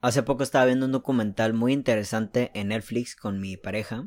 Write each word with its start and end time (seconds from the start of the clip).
Hace 0.00 0.22
poco 0.22 0.44
estaba 0.44 0.64
viendo 0.66 0.86
un 0.86 0.92
documental 0.92 1.54
muy 1.54 1.72
interesante 1.72 2.52
en 2.54 2.68
Netflix 2.68 3.16
con 3.16 3.40
mi 3.40 3.56
pareja. 3.56 4.06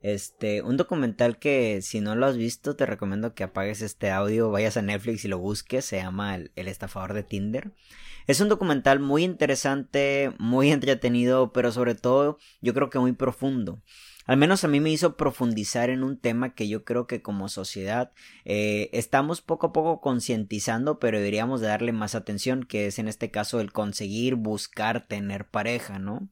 Este, 0.00 0.62
un 0.62 0.78
documental 0.78 1.38
que 1.38 1.82
si 1.82 2.00
no 2.00 2.14
lo 2.16 2.24
has 2.24 2.38
visto 2.38 2.74
te 2.74 2.86
recomiendo 2.86 3.34
que 3.34 3.44
apagues 3.44 3.82
este 3.82 4.10
audio, 4.10 4.50
vayas 4.50 4.78
a 4.78 4.82
Netflix 4.82 5.26
y 5.26 5.28
lo 5.28 5.38
busques, 5.38 5.84
se 5.84 5.98
llama 5.98 6.36
el, 6.36 6.52
el, 6.56 6.68
estafador 6.68 7.12
de 7.12 7.22
Tinder. 7.22 7.72
Es 8.26 8.40
un 8.40 8.48
documental 8.48 8.98
muy 8.98 9.24
interesante, 9.24 10.32
muy 10.38 10.70
entretenido, 10.72 11.52
pero 11.52 11.70
sobre 11.70 11.94
todo 11.94 12.38
yo 12.62 12.72
creo 12.72 12.88
que 12.88 12.98
muy 12.98 13.12
profundo 13.12 13.82
al 14.26 14.36
menos 14.36 14.64
a 14.64 14.68
mí 14.68 14.80
me 14.80 14.90
hizo 14.90 15.16
profundizar 15.16 15.88
en 15.88 16.02
un 16.02 16.18
tema 16.18 16.54
que 16.54 16.68
yo 16.68 16.84
creo 16.84 17.06
que 17.06 17.22
como 17.22 17.48
sociedad 17.48 18.12
eh, 18.44 18.90
estamos 18.92 19.40
poco 19.40 19.68
a 19.68 19.72
poco 19.72 20.00
concientizando, 20.00 20.98
pero 20.98 21.18
deberíamos 21.18 21.60
de 21.60 21.68
darle 21.68 21.92
más 21.92 22.14
atención, 22.14 22.64
que 22.64 22.86
es 22.86 22.98
en 22.98 23.08
este 23.08 23.30
caso 23.30 23.60
el 23.60 23.72
conseguir, 23.72 24.34
buscar, 24.34 25.06
tener 25.06 25.46
pareja, 25.46 25.98
¿no? 25.98 26.28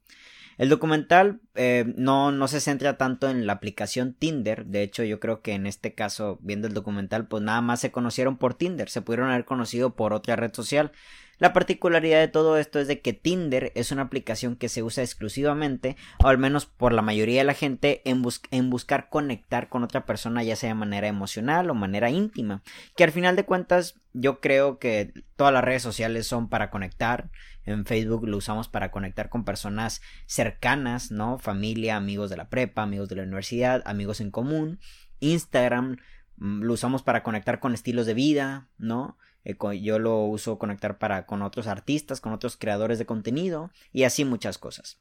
El 0.56 0.68
documental 0.68 1.40
eh, 1.54 1.92
no, 1.96 2.30
no 2.30 2.48
se 2.48 2.60
centra 2.60 2.96
tanto 2.96 3.28
en 3.28 3.46
la 3.46 3.54
aplicación 3.54 4.14
Tinder. 4.14 4.66
De 4.66 4.82
hecho, 4.82 5.02
yo 5.02 5.18
creo 5.18 5.42
que 5.42 5.52
en 5.52 5.66
este 5.66 5.94
caso, 5.94 6.38
viendo 6.42 6.68
el 6.68 6.74
documental, 6.74 7.26
pues 7.26 7.42
nada 7.42 7.60
más 7.60 7.80
se 7.80 7.90
conocieron 7.90 8.38
por 8.38 8.54
Tinder. 8.54 8.88
Se 8.88 9.02
pudieron 9.02 9.30
haber 9.30 9.44
conocido 9.44 9.96
por 9.96 10.12
otra 10.12 10.36
red 10.36 10.54
social. 10.54 10.92
La 11.38 11.52
particularidad 11.52 12.20
de 12.20 12.28
todo 12.28 12.58
esto 12.58 12.78
es 12.78 12.88
de 12.88 13.00
que 13.00 13.12
Tinder 13.12 13.72
es 13.74 13.90
una 13.92 14.02
aplicación 14.02 14.56
que 14.56 14.68
se 14.68 14.82
usa 14.82 15.02
exclusivamente, 15.02 15.96
o 16.22 16.28
al 16.28 16.38
menos 16.38 16.66
por 16.66 16.92
la 16.92 17.02
mayoría 17.02 17.40
de 17.40 17.44
la 17.44 17.54
gente, 17.54 18.02
en, 18.04 18.22
en, 18.50 18.70
buscar 18.70 19.08
conectar 19.08 19.68
con 19.68 19.82
otra 19.82 20.06
persona, 20.06 20.42
ya 20.42 20.56
sea 20.56 20.68
de 20.68 20.74
manera 20.74 21.08
emocional 21.08 21.70
o 21.70 21.74
manera 21.74 22.10
íntima. 22.10 22.62
Que 22.96 23.04
al 23.04 23.12
final 23.12 23.36
de 23.36 23.44
cuentas, 23.44 23.94
yo 24.12 24.40
creo 24.40 24.78
que 24.78 25.12
todas 25.36 25.52
las 25.52 25.64
redes 25.64 25.82
sociales 25.82 26.26
son 26.26 26.48
para 26.48 26.70
conectar. 26.70 27.30
En 27.64 27.86
Facebook 27.86 28.28
lo 28.28 28.36
usamos 28.36 28.68
para 28.68 28.90
conectar 28.90 29.28
con 29.28 29.44
personas 29.44 30.02
cercanas, 30.26 31.10
¿no? 31.10 31.38
Familia, 31.38 31.96
amigos 31.96 32.30
de 32.30 32.36
la 32.36 32.48
prepa, 32.48 32.82
amigos 32.82 33.08
de 33.08 33.16
la 33.16 33.22
universidad, 33.22 33.82
amigos 33.86 34.20
en 34.20 34.30
común. 34.30 34.78
Instagram 35.20 35.96
mm, 36.36 36.62
lo 36.62 36.74
usamos 36.74 37.02
para 37.02 37.22
conectar 37.22 37.60
con 37.60 37.74
estilos 37.74 38.06
de 38.06 38.14
vida, 38.14 38.68
¿no? 38.78 39.16
Eh, 39.44 39.56
yo 39.80 39.98
lo 39.98 40.24
uso 40.24 40.58
conectar 40.58 40.98
para 40.98 41.26
con 41.26 41.42
otros 41.42 41.66
artistas, 41.66 42.20
con 42.20 42.32
otros 42.32 42.56
creadores 42.56 42.98
de 42.98 43.06
contenido 43.06 43.70
y 43.92 44.04
así 44.04 44.24
muchas 44.24 44.58
cosas. 44.58 44.98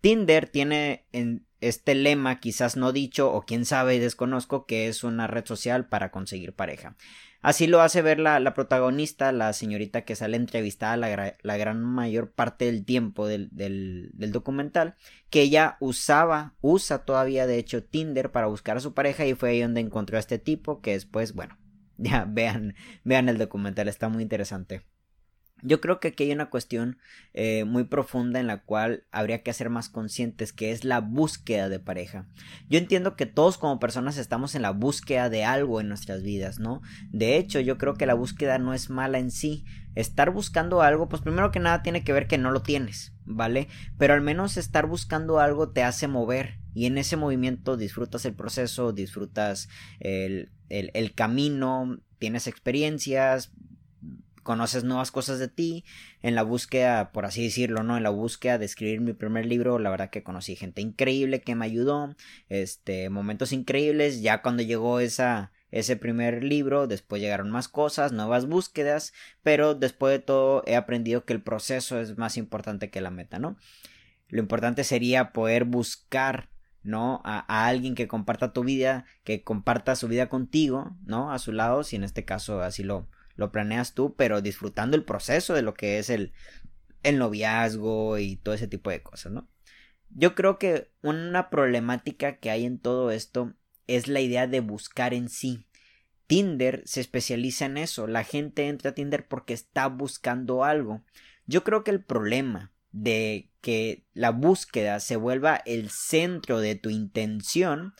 Tinder 0.00 0.48
tiene 0.48 1.06
en 1.12 1.46
este 1.60 1.94
lema 1.94 2.38
quizás 2.38 2.76
no 2.76 2.92
dicho 2.92 3.32
o 3.32 3.42
quién 3.42 3.64
sabe 3.64 3.98
desconozco 3.98 4.66
que 4.66 4.88
es 4.88 5.04
una 5.04 5.26
red 5.26 5.46
social 5.46 5.88
para 5.88 6.10
conseguir 6.10 6.54
pareja. 6.54 6.96
Así 7.40 7.66
lo 7.66 7.80
hace 7.80 8.02
ver 8.02 8.18
la, 8.18 8.54
protagonista, 8.54 9.30
la 9.30 9.52
señorita 9.52 10.04
que 10.04 10.16
sale 10.16 10.36
entrevistada 10.36 10.96
la, 10.96 11.36
la 11.40 11.56
gran 11.56 11.80
mayor 11.80 12.32
parte 12.32 12.64
del 12.64 12.84
tiempo 12.84 13.26
del, 13.28 13.48
del, 13.52 14.10
del, 14.14 14.32
documental, 14.32 14.96
que 15.30 15.42
ella 15.42 15.76
usaba, 15.78 16.54
usa 16.60 17.04
todavía 17.04 17.46
de 17.46 17.58
hecho 17.58 17.84
Tinder 17.84 18.32
para 18.32 18.48
buscar 18.48 18.78
a 18.78 18.80
su 18.80 18.94
pareja 18.94 19.26
y 19.26 19.34
fue 19.34 19.50
ahí 19.50 19.60
donde 19.60 19.80
encontró 19.80 20.16
a 20.16 20.20
este 20.20 20.40
tipo 20.40 20.80
que 20.80 20.92
después, 20.92 21.34
bueno, 21.34 21.56
Ya, 21.98 22.26
vean, 22.28 22.74
vean 23.04 23.28
el 23.28 23.38
documental, 23.38 23.88
está 23.88 24.08
muy 24.08 24.22
interesante. 24.22 24.82
Yo 25.62 25.80
creo 25.80 26.00
que 26.00 26.08
aquí 26.08 26.24
hay 26.24 26.32
una 26.32 26.50
cuestión 26.50 26.98
eh, 27.32 27.64
muy 27.64 27.84
profunda 27.84 28.40
en 28.40 28.46
la 28.46 28.62
cual 28.62 29.04
habría 29.10 29.42
que 29.42 29.54
ser 29.54 29.70
más 29.70 29.88
conscientes, 29.88 30.52
que 30.52 30.70
es 30.70 30.84
la 30.84 31.00
búsqueda 31.00 31.70
de 31.70 31.80
pareja. 31.80 32.28
Yo 32.68 32.78
entiendo 32.78 33.16
que 33.16 33.24
todos 33.24 33.56
como 33.56 33.80
personas 33.80 34.18
estamos 34.18 34.54
en 34.54 34.60
la 34.60 34.72
búsqueda 34.72 35.30
de 35.30 35.44
algo 35.44 35.80
en 35.80 35.88
nuestras 35.88 36.22
vidas, 36.22 36.58
¿no? 36.58 36.82
De 37.10 37.38
hecho, 37.38 37.58
yo 37.60 37.78
creo 37.78 37.94
que 37.94 38.04
la 38.04 38.12
búsqueda 38.12 38.58
no 38.58 38.74
es 38.74 38.90
mala 38.90 39.18
en 39.18 39.30
sí. 39.30 39.64
Estar 39.94 40.30
buscando 40.30 40.82
algo, 40.82 41.08
pues 41.08 41.22
primero 41.22 41.50
que 41.50 41.58
nada 41.58 41.82
tiene 41.82 42.04
que 42.04 42.12
ver 42.12 42.26
que 42.26 42.36
no 42.36 42.50
lo 42.50 42.60
tienes, 42.60 43.14
¿vale? 43.24 43.68
Pero 43.96 44.12
al 44.12 44.20
menos 44.20 44.58
estar 44.58 44.86
buscando 44.86 45.40
algo 45.40 45.70
te 45.70 45.82
hace 45.82 46.06
mover 46.06 46.58
y 46.76 46.84
en 46.84 46.98
ese 46.98 47.16
movimiento 47.16 47.78
disfrutas 47.78 48.26
el 48.26 48.34
proceso, 48.34 48.92
disfrutas 48.92 49.70
el, 49.98 50.50
el, 50.68 51.14
camino, 51.14 52.02
tienes 52.18 52.46
experiencias, 52.46 53.50
conoces 54.42 54.84
nuevas 54.84 55.10
cosas 55.10 55.38
de 55.38 55.48
ti. 55.48 55.86
En 56.20 56.34
la 56.34 56.42
búsqueda, 56.42 57.12
por 57.12 57.24
así 57.24 57.42
decirlo, 57.42 57.82
¿no? 57.82 57.96
En 57.96 58.02
la 58.02 58.10
búsqueda 58.10 58.58
de 58.58 58.66
escribir 58.66 59.00
mi 59.00 59.14
primer 59.14 59.46
libro, 59.46 59.78
la 59.78 59.88
verdad 59.88 60.10
que 60.10 60.22
conocí 60.22 60.54
gente 60.54 60.82
increíble 60.82 61.40
que 61.40 61.54
me 61.54 61.64
ayudó. 61.64 62.14
Este, 62.50 63.08
momentos 63.08 63.52
increíbles. 63.52 64.20
Ya 64.20 64.42
cuando 64.42 64.62
llegó 64.62 65.00
esa, 65.00 65.52
ese 65.70 65.96
primer 65.96 66.44
libro, 66.44 66.86
después 66.86 67.22
llegaron 67.22 67.50
más 67.50 67.68
cosas, 67.68 68.12
nuevas 68.12 68.44
búsquedas. 68.44 69.14
Pero 69.42 69.74
después 69.74 70.12
de 70.12 70.18
todo 70.18 70.62
he 70.66 70.76
aprendido 70.76 71.24
que 71.24 71.32
el 71.32 71.40
proceso 71.40 71.98
es 71.98 72.18
más 72.18 72.36
importante 72.36 72.90
que 72.90 73.00
la 73.00 73.10
meta, 73.10 73.38
¿no? 73.38 73.56
Lo 74.28 74.40
importante 74.40 74.84
sería 74.84 75.32
poder 75.32 75.64
buscar 75.64 76.50
¿no? 76.86 77.20
A, 77.24 77.66
alguien 77.66 77.94
que 77.94 78.08
comparta 78.08 78.52
tu 78.52 78.64
vida, 78.64 79.04
que 79.24 79.42
comparta 79.42 79.96
su 79.96 80.08
vida 80.08 80.28
contigo, 80.28 80.96
¿no? 81.04 81.32
A 81.32 81.38
su 81.38 81.52
lado, 81.52 81.84
si 81.84 81.96
en 81.96 82.04
este 82.04 82.24
caso 82.24 82.62
así 82.62 82.82
lo, 82.82 83.08
lo 83.34 83.52
planeas 83.52 83.94
tú, 83.94 84.14
pero 84.16 84.40
disfrutando 84.40 84.96
el 84.96 85.04
proceso 85.04 85.54
de 85.54 85.62
lo 85.62 85.74
que 85.74 85.98
es 85.98 86.10
el, 86.10 86.32
el 87.02 87.18
noviazgo 87.18 88.18
y 88.18 88.36
todo 88.36 88.54
ese 88.54 88.68
tipo 88.68 88.90
de 88.90 89.02
cosas, 89.02 89.32
¿no? 89.32 89.48
Yo 90.10 90.34
creo 90.34 90.58
que 90.58 90.90
una 91.02 91.50
problemática 91.50 92.38
que 92.38 92.50
hay 92.50 92.64
en 92.64 92.78
todo 92.78 93.10
esto 93.10 93.54
es 93.86 94.08
la 94.08 94.20
idea 94.20 94.46
de 94.46 94.60
buscar 94.60 95.12
en 95.14 95.28
sí. 95.28 95.66
Tinder 96.26 96.82
se 96.86 97.00
especializa 97.00 97.66
en 97.66 97.76
eso. 97.76 98.06
La 98.06 98.24
gente 98.24 98.68
entra 98.68 98.90
a 98.90 98.94
Tinder 98.94 99.26
porque 99.26 99.54
está 99.54 99.88
buscando 99.88 100.64
algo. 100.64 101.02
Yo 101.46 101.64
creo 101.64 101.84
que 101.84 101.90
el 101.90 102.02
problema 102.02 102.72
de 102.96 103.50
que 103.60 104.06
la 104.14 104.30
búsqueda 104.30 105.00
se 105.00 105.16
vuelva 105.16 105.60
el 105.66 105.90
centro 105.90 106.60
de 106.60 106.76
tu 106.76 106.88
intención, 106.88 107.94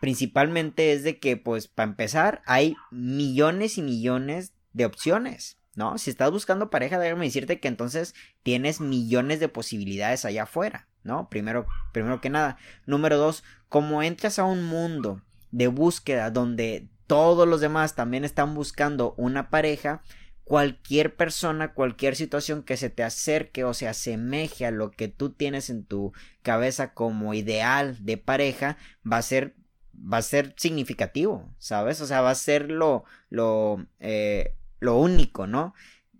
principalmente 0.00 0.92
es 0.92 1.02
de 1.02 1.18
que, 1.18 1.36
pues, 1.36 1.68
para 1.68 1.90
empezar, 1.90 2.42
hay 2.46 2.74
millones 2.90 3.76
y 3.76 3.82
millones 3.82 4.54
de 4.72 4.86
opciones. 4.86 5.58
¿No? 5.76 5.98
Si 5.98 6.08
estás 6.08 6.30
buscando 6.30 6.70
pareja, 6.70 7.00
déjame 7.00 7.24
decirte 7.24 7.58
que 7.58 7.66
entonces 7.66 8.14
tienes 8.44 8.80
millones 8.80 9.40
de 9.40 9.48
posibilidades 9.48 10.24
allá 10.24 10.44
afuera, 10.44 10.86
¿no? 11.02 11.28
Primero, 11.28 11.66
primero 11.92 12.20
que 12.20 12.30
nada. 12.30 12.58
Número 12.86 13.18
dos, 13.18 13.42
como 13.68 14.00
entras 14.04 14.38
a 14.38 14.44
un 14.44 14.62
mundo 14.62 15.20
de 15.50 15.66
búsqueda 15.66 16.30
donde 16.30 16.90
todos 17.08 17.48
los 17.48 17.60
demás 17.60 17.96
también 17.96 18.24
están 18.24 18.54
buscando 18.54 19.14
una 19.16 19.50
pareja, 19.50 20.04
cualquier 20.44 21.16
persona, 21.16 21.72
cualquier 21.74 22.16
situación 22.16 22.62
que 22.62 22.76
se 22.76 22.90
te 22.90 23.02
acerque 23.02 23.64
o 23.64 23.74
se 23.74 23.88
asemeje 23.88 24.66
a 24.66 24.70
lo 24.70 24.90
que 24.90 25.08
tú 25.08 25.30
tienes 25.30 25.70
en 25.70 25.84
tu 25.84 26.12
cabeza 26.42 26.94
como 26.94 27.34
ideal 27.34 28.04
de 28.04 28.18
pareja, 28.18 28.76
va 29.10 29.18
a 29.18 29.22
ser 29.22 29.56
va 29.96 30.18
a 30.18 30.22
ser 30.22 30.54
significativo, 30.56 31.54
¿sabes? 31.58 32.00
O 32.00 32.06
sea, 32.06 32.20
va 32.20 32.30
a 32.30 32.34
ser 32.34 32.70
lo 32.70 33.04
lo 33.30 33.86
eh, 34.00 34.56
lo 34.80 34.98
único, 34.98 35.46
¿no? 35.46 35.74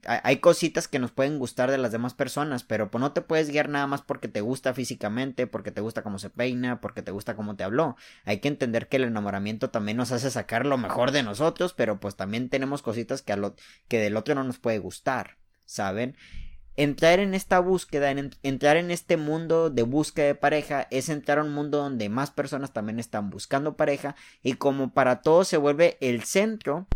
Hay 0.06 0.38
cositas 0.38 0.88
que 0.88 0.98
nos 0.98 1.10
pueden 1.10 1.38
gustar 1.38 1.70
de 1.70 1.78
las 1.78 1.92
demás 1.92 2.14
personas, 2.14 2.64
pero 2.64 2.90
pues 2.90 3.00
no 3.00 3.12
te 3.12 3.22
puedes 3.22 3.50
guiar 3.50 3.68
nada 3.68 3.86
más 3.86 4.02
porque 4.02 4.28
te 4.28 4.40
gusta 4.40 4.74
físicamente, 4.74 5.46
porque 5.46 5.70
te 5.70 5.80
gusta 5.80 6.02
cómo 6.02 6.18
se 6.18 6.30
peina, 6.30 6.80
porque 6.80 7.02
te 7.02 7.10
gusta 7.10 7.36
cómo 7.36 7.56
te 7.56 7.64
habló. 7.64 7.96
Hay 8.24 8.40
que 8.40 8.48
entender 8.48 8.88
que 8.88 8.96
el 8.96 9.04
enamoramiento 9.04 9.70
también 9.70 9.96
nos 9.96 10.12
hace 10.12 10.30
sacar 10.30 10.66
lo 10.66 10.78
mejor 10.78 11.10
de 11.10 11.22
nosotros, 11.22 11.74
pero 11.74 12.00
pues 12.00 12.16
también 12.16 12.48
tenemos 12.48 12.82
cositas 12.82 13.22
que, 13.22 13.32
a 13.32 13.52
que 13.88 13.98
del 13.98 14.16
otro 14.16 14.34
no 14.34 14.44
nos 14.44 14.58
puede 14.58 14.78
gustar, 14.78 15.36
¿saben? 15.64 16.16
Entrar 16.76 17.20
en 17.20 17.34
esta 17.34 17.60
búsqueda, 17.60 18.10
entrar 18.42 18.76
en 18.76 18.90
este 18.90 19.16
mundo 19.16 19.70
de 19.70 19.82
búsqueda 19.84 20.26
de 20.26 20.34
pareja, 20.34 20.88
es 20.90 21.08
entrar 21.08 21.38
a 21.38 21.44
un 21.44 21.54
mundo 21.54 21.78
donde 21.78 22.08
más 22.08 22.32
personas 22.32 22.72
también 22.72 22.98
están 22.98 23.30
buscando 23.30 23.76
pareja 23.76 24.16
y 24.42 24.54
como 24.54 24.92
para 24.92 25.22
todos 25.22 25.46
se 25.46 25.56
vuelve 25.56 25.96
el 26.00 26.24
centro 26.24 26.88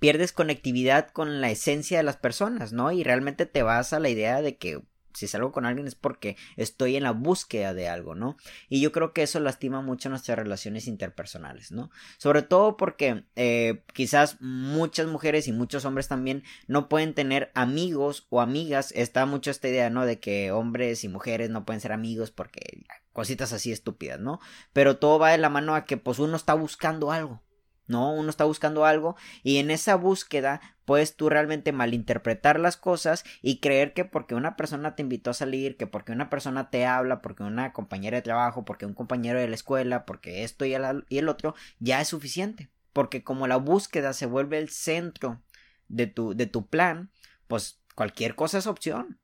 pierdes 0.00 0.32
conectividad 0.32 1.10
con 1.10 1.40
la 1.40 1.50
esencia 1.50 1.98
de 1.98 2.04
las 2.04 2.16
personas, 2.16 2.72
¿no? 2.72 2.90
Y 2.90 3.04
realmente 3.04 3.46
te 3.46 3.62
vas 3.62 3.92
a 3.92 4.00
la 4.00 4.08
idea 4.08 4.42
de 4.42 4.56
que 4.56 4.82
si 5.14 5.26
salgo 5.26 5.52
con 5.52 5.66
alguien 5.66 5.86
es 5.86 5.94
porque 5.94 6.36
estoy 6.56 6.96
en 6.96 7.02
la 7.02 7.12
búsqueda 7.12 7.74
de 7.74 7.88
algo, 7.88 8.14
¿no? 8.14 8.36
Y 8.68 8.80
yo 8.80 8.92
creo 8.92 9.12
que 9.12 9.22
eso 9.22 9.40
lastima 9.40 9.82
mucho 9.82 10.08
nuestras 10.08 10.38
relaciones 10.38 10.86
interpersonales, 10.86 11.72
¿no? 11.72 11.90
Sobre 12.18 12.42
todo 12.42 12.76
porque 12.76 13.24
eh, 13.36 13.82
quizás 13.92 14.40
muchas 14.40 15.06
mujeres 15.06 15.48
y 15.48 15.52
muchos 15.52 15.84
hombres 15.84 16.08
también 16.08 16.44
no 16.66 16.88
pueden 16.88 17.14
tener 17.14 17.50
amigos 17.54 18.26
o 18.30 18.40
amigas. 18.40 18.92
Está 18.92 19.26
mucho 19.26 19.50
esta 19.50 19.68
idea, 19.68 19.90
¿no? 19.90 20.06
De 20.06 20.20
que 20.20 20.52
hombres 20.52 21.04
y 21.04 21.08
mujeres 21.08 21.50
no 21.50 21.64
pueden 21.64 21.80
ser 21.80 21.92
amigos 21.92 22.30
porque 22.30 22.84
cositas 23.12 23.52
así 23.52 23.72
estúpidas, 23.72 24.20
¿no? 24.20 24.40
Pero 24.72 24.98
todo 24.98 25.18
va 25.18 25.30
de 25.30 25.38
la 25.38 25.50
mano 25.50 25.74
a 25.74 25.84
que 25.84 25.96
pues 25.96 26.18
uno 26.18 26.36
está 26.36 26.54
buscando 26.54 27.12
algo, 27.12 27.42
¿no? 27.90 28.12
Uno 28.12 28.30
está 28.30 28.44
buscando 28.44 28.86
algo 28.86 29.16
y 29.42 29.58
en 29.58 29.70
esa 29.70 29.96
búsqueda 29.96 30.60
puedes 30.86 31.14
tú 31.16 31.28
realmente 31.28 31.72
malinterpretar 31.72 32.58
las 32.58 32.76
cosas 32.76 33.24
y 33.42 33.60
creer 33.60 33.92
que 33.92 34.04
porque 34.04 34.34
una 34.34 34.56
persona 34.56 34.96
te 34.96 35.02
invitó 35.02 35.30
a 35.30 35.34
salir, 35.34 35.76
que 35.76 35.86
porque 35.86 36.12
una 36.12 36.30
persona 36.30 36.70
te 36.70 36.86
habla, 36.86 37.20
porque 37.20 37.42
una 37.42 37.72
compañera 37.72 38.16
de 38.16 38.22
trabajo, 38.22 38.64
porque 38.64 38.86
un 38.86 38.94
compañero 38.94 39.38
de 39.38 39.48
la 39.48 39.54
escuela, 39.54 40.06
porque 40.06 40.44
esto 40.44 40.64
y 40.64 40.74
el, 40.74 41.04
y 41.08 41.18
el 41.18 41.28
otro, 41.28 41.54
ya 41.78 42.00
es 42.00 42.08
suficiente. 42.08 42.70
Porque 42.92 43.22
como 43.22 43.46
la 43.46 43.56
búsqueda 43.56 44.12
se 44.14 44.26
vuelve 44.26 44.58
el 44.58 44.68
centro 44.68 45.40
de 45.88 46.06
tu, 46.06 46.34
de 46.34 46.46
tu 46.46 46.66
plan, 46.66 47.10
pues 47.46 47.80
cualquier 47.94 48.34
cosa 48.34 48.58
es 48.58 48.66
opción. 48.66 49.19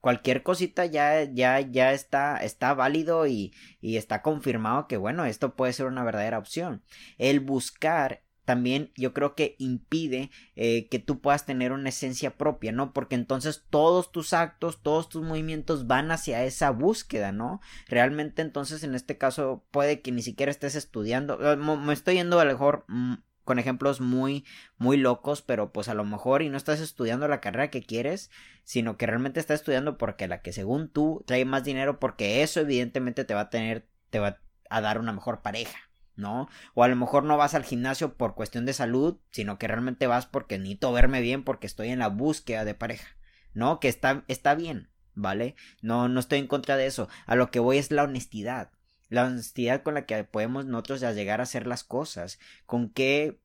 Cualquier 0.00 0.42
cosita 0.42 0.86
ya, 0.86 1.24
ya, 1.24 1.60
ya 1.60 1.92
está, 1.92 2.38
está 2.38 2.74
válido 2.74 3.26
y, 3.26 3.52
y 3.80 3.96
está 3.96 4.22
confirmado 4.22 4.88
que 4.88 4.96
bueno, 4.96 5.24
esto 5.24 5.54
puede 5.54 5.72
ser 5.72 5.86
una 5.86 6.04
verdadera 6.04 6.38
opción. 6.38 6.82
El 7.18 7.40
buscar 7.40 8.22
también 8.50 8.90
yo 8.96 9.12
creo 9.12 9.36
que 9.36 9.54
impide 9.58 10.30
eh, 10.56 10.88
que 10.88 10.98
tú 10.98 11.20
puedas 11.20 11.46
tener 11.46 11.70
una 11.70 11.90
esencia 11.90 12.36
propia, 12.36 12.72
¿no? 12.72 12.92
Porque 12.92 13.14
entonces 13.14 13.64
todos 13.70 14.10
tus 14.10 14.32
actos, 14.32 14.82
todos 14.82 15.08
tus 15.08 15.22
movimientos 15.22 15.86
van 15.86 16.10
hacia 16.10 16.42
esa 16.42 16.70
búsqueda, 16.70 17.30
¿no? 17.30 17.60
Realmente 17.86 18.42
entonces 18.42 18.82
en 18.82 18.96
este 18.96 19.18
caso 19.18 19.64
puede 19.70 20.00
que 20.00 20.10
ni 20.10 20.22
siquiera 20.22 20.50
estés 20.50 20.74
estudiando, 20.74 21.38
eh, 21.52 21.56
me 21.56 21.92
estoy 21.92 22.14
yendo 22.16 22.40
a 22.40 22.44
lo 22.44 22.50
mejor 22.50 22.84
mm, 22.88 23.14
con 23.50 23.58
ejemplos 23.58 24.00
muy 24.00 24.44
muy 24.78 24.96
locos, 24.96 25.42
pero 25.42 25.72
pues 25.72 25.88
a 25.88 25.94
lo 25.94 26.04
mejor 26.04 26.42
y 26.42 26.48
no 26.48 26.56
estás 26.56 26.78
estudiando 26.78 27.26
la 27.26 27.40
carrera 27.40 27.68
que 27.68 27.82
quieres, 27.82 28.30
sino 28.62 28.96
que 28.96 29.06
realmente 29.06 29.40
estás 29.40 29.58
estudiando 29.58 29.98
porque 29.98 30.28
la 30.28 30.40
que 30.40 30.52
según 30.52 30.88
tú 30.88 31.24
trae 31.26 31.44
más 31.44 31.64
dinero 31.64 31.98
porque 31.98 32.44
eso 32.44 32.60
evidentemente 32.60 33.24
te 33.24 33.34
va 33.34 33.40
a 33.40 33.50
tener 33.50 33.88
te 34.10 34.20
va 34.20 34.38
a 34.68 34.80
dar 34.80 35.00
una 35.00 35.12
mejor 35.12 35.42
pareja. 35.42 35.80
¿no? 36.14 36.48
O 36.74 36.84
a 36.84 36.88
lo 36.88 36.94
mejor 36.94 37.24
no 37.24 37.36
vas 37.36 37.54
al 37.54 37.64
gimnasio 37.64 38.14
por 38.14 38.36
cuestión 38.36 38.66
de 38.66 38.72
salud, 38.72 39.18
sino 39.32 39.58
que 39.58 39.66
realmente 39.66 40.06
vas 40.06 40.26
porque 40.26 40.56
necesito 40.56 40.92
verme 40.92 41.20
bien 41.20 41.42
porque 41.42 41.66
estoy 41.66 41.88
en 41.88 41.98
la 41.98 42.08
búsqueda 42.08 42.64
de 42.64 42.74
pareja, 42.74 43.16
¿no? 43.52 43.80
Que 43.80 43.88
está, 43.88 44.22
está 44.28 44.54
bien, 44.54 44.90
¿vale? 45.14 45.56
No, 45.82 46.08
no 46.08 46.20
estoy 46.20 46.38
en 46.38 46.46
contra 46.46 46.76
de 46.76 46.86
eso. 46.86 47.08
A 47.26 47.34
lo 47.34 47.50
que 47.50 47.58
voy 47.58 47.78
es 47.78 47.90
la 47.90 48.04
honestidad. 48.04 48.70
La 49.10 49.26
honestidad 49.26 49.82
con 49.82 49.92
la 49.94 50.06
que 50.06 50.24
podemos 50.24 50.64
nosotros 50.64 51.02
llegar 51.02 51.40
a 51.40 51.42
hacer 51.42 51.66
las 51.66 51.84
cosas. 51.84 52.38
Con 52.64 52.88
qué 52.88 53.38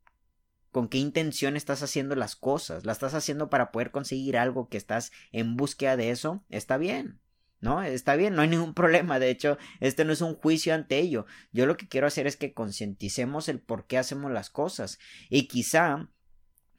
con 0.71 0.89
qué 0.89 0.97
intención 0.97 1.55
estás 1.57 1.83
haciendo 1.83 2.15
las 2.15 2.35
cosas. 2.35 2.85
¿La 2.85 2.93
estás 2.93 3.13
haciendo 3.13 3.49
para 3.49 3.71
poder 3.71 3.91
conseguir 3.91 4.37
algo 4.37 4.69
que 4.69 4.77
estás 4.77 5.11
en 5.33 5.57
búsqueda 5.57 5.97
de 5.97 6.11
eso? 6.11 6.43
Está 6.49 6.77
bien. 6.77 7.19
¿no? 7.61 7.81
Está 7.81 8.15
bien, 8.15 8.35
no 8.35 8.41
hay 8.41 8.47
ningún 8.47 8.73
problema. 8.75 9.19
De 9.19 9.29
hecho, 9.29 9.57
este 9.79 10.05
no 10.05 10.13
es 10.13 10.21
un 10.21 10.35
juicio 10.35 10.73
ante 10.73 10.99
ello. 10.99 11.25
Yo 11.51 11.65
lo 11.65 11.77
que 11.77 11.87
quiero 11.87 12.07
hacer 12.07 12.27
es 12.27 12.37
que 12.37 12.53
concienticemos 12.53 13.49
el 13.49 13.59
por 13.59 13.87
qué 13.87 13.97
hacemos 13.97 14.31
las 14.31 14.49
cosas. 14.49 14.99
Y 15.29 15.47
quizá 15.47 16.09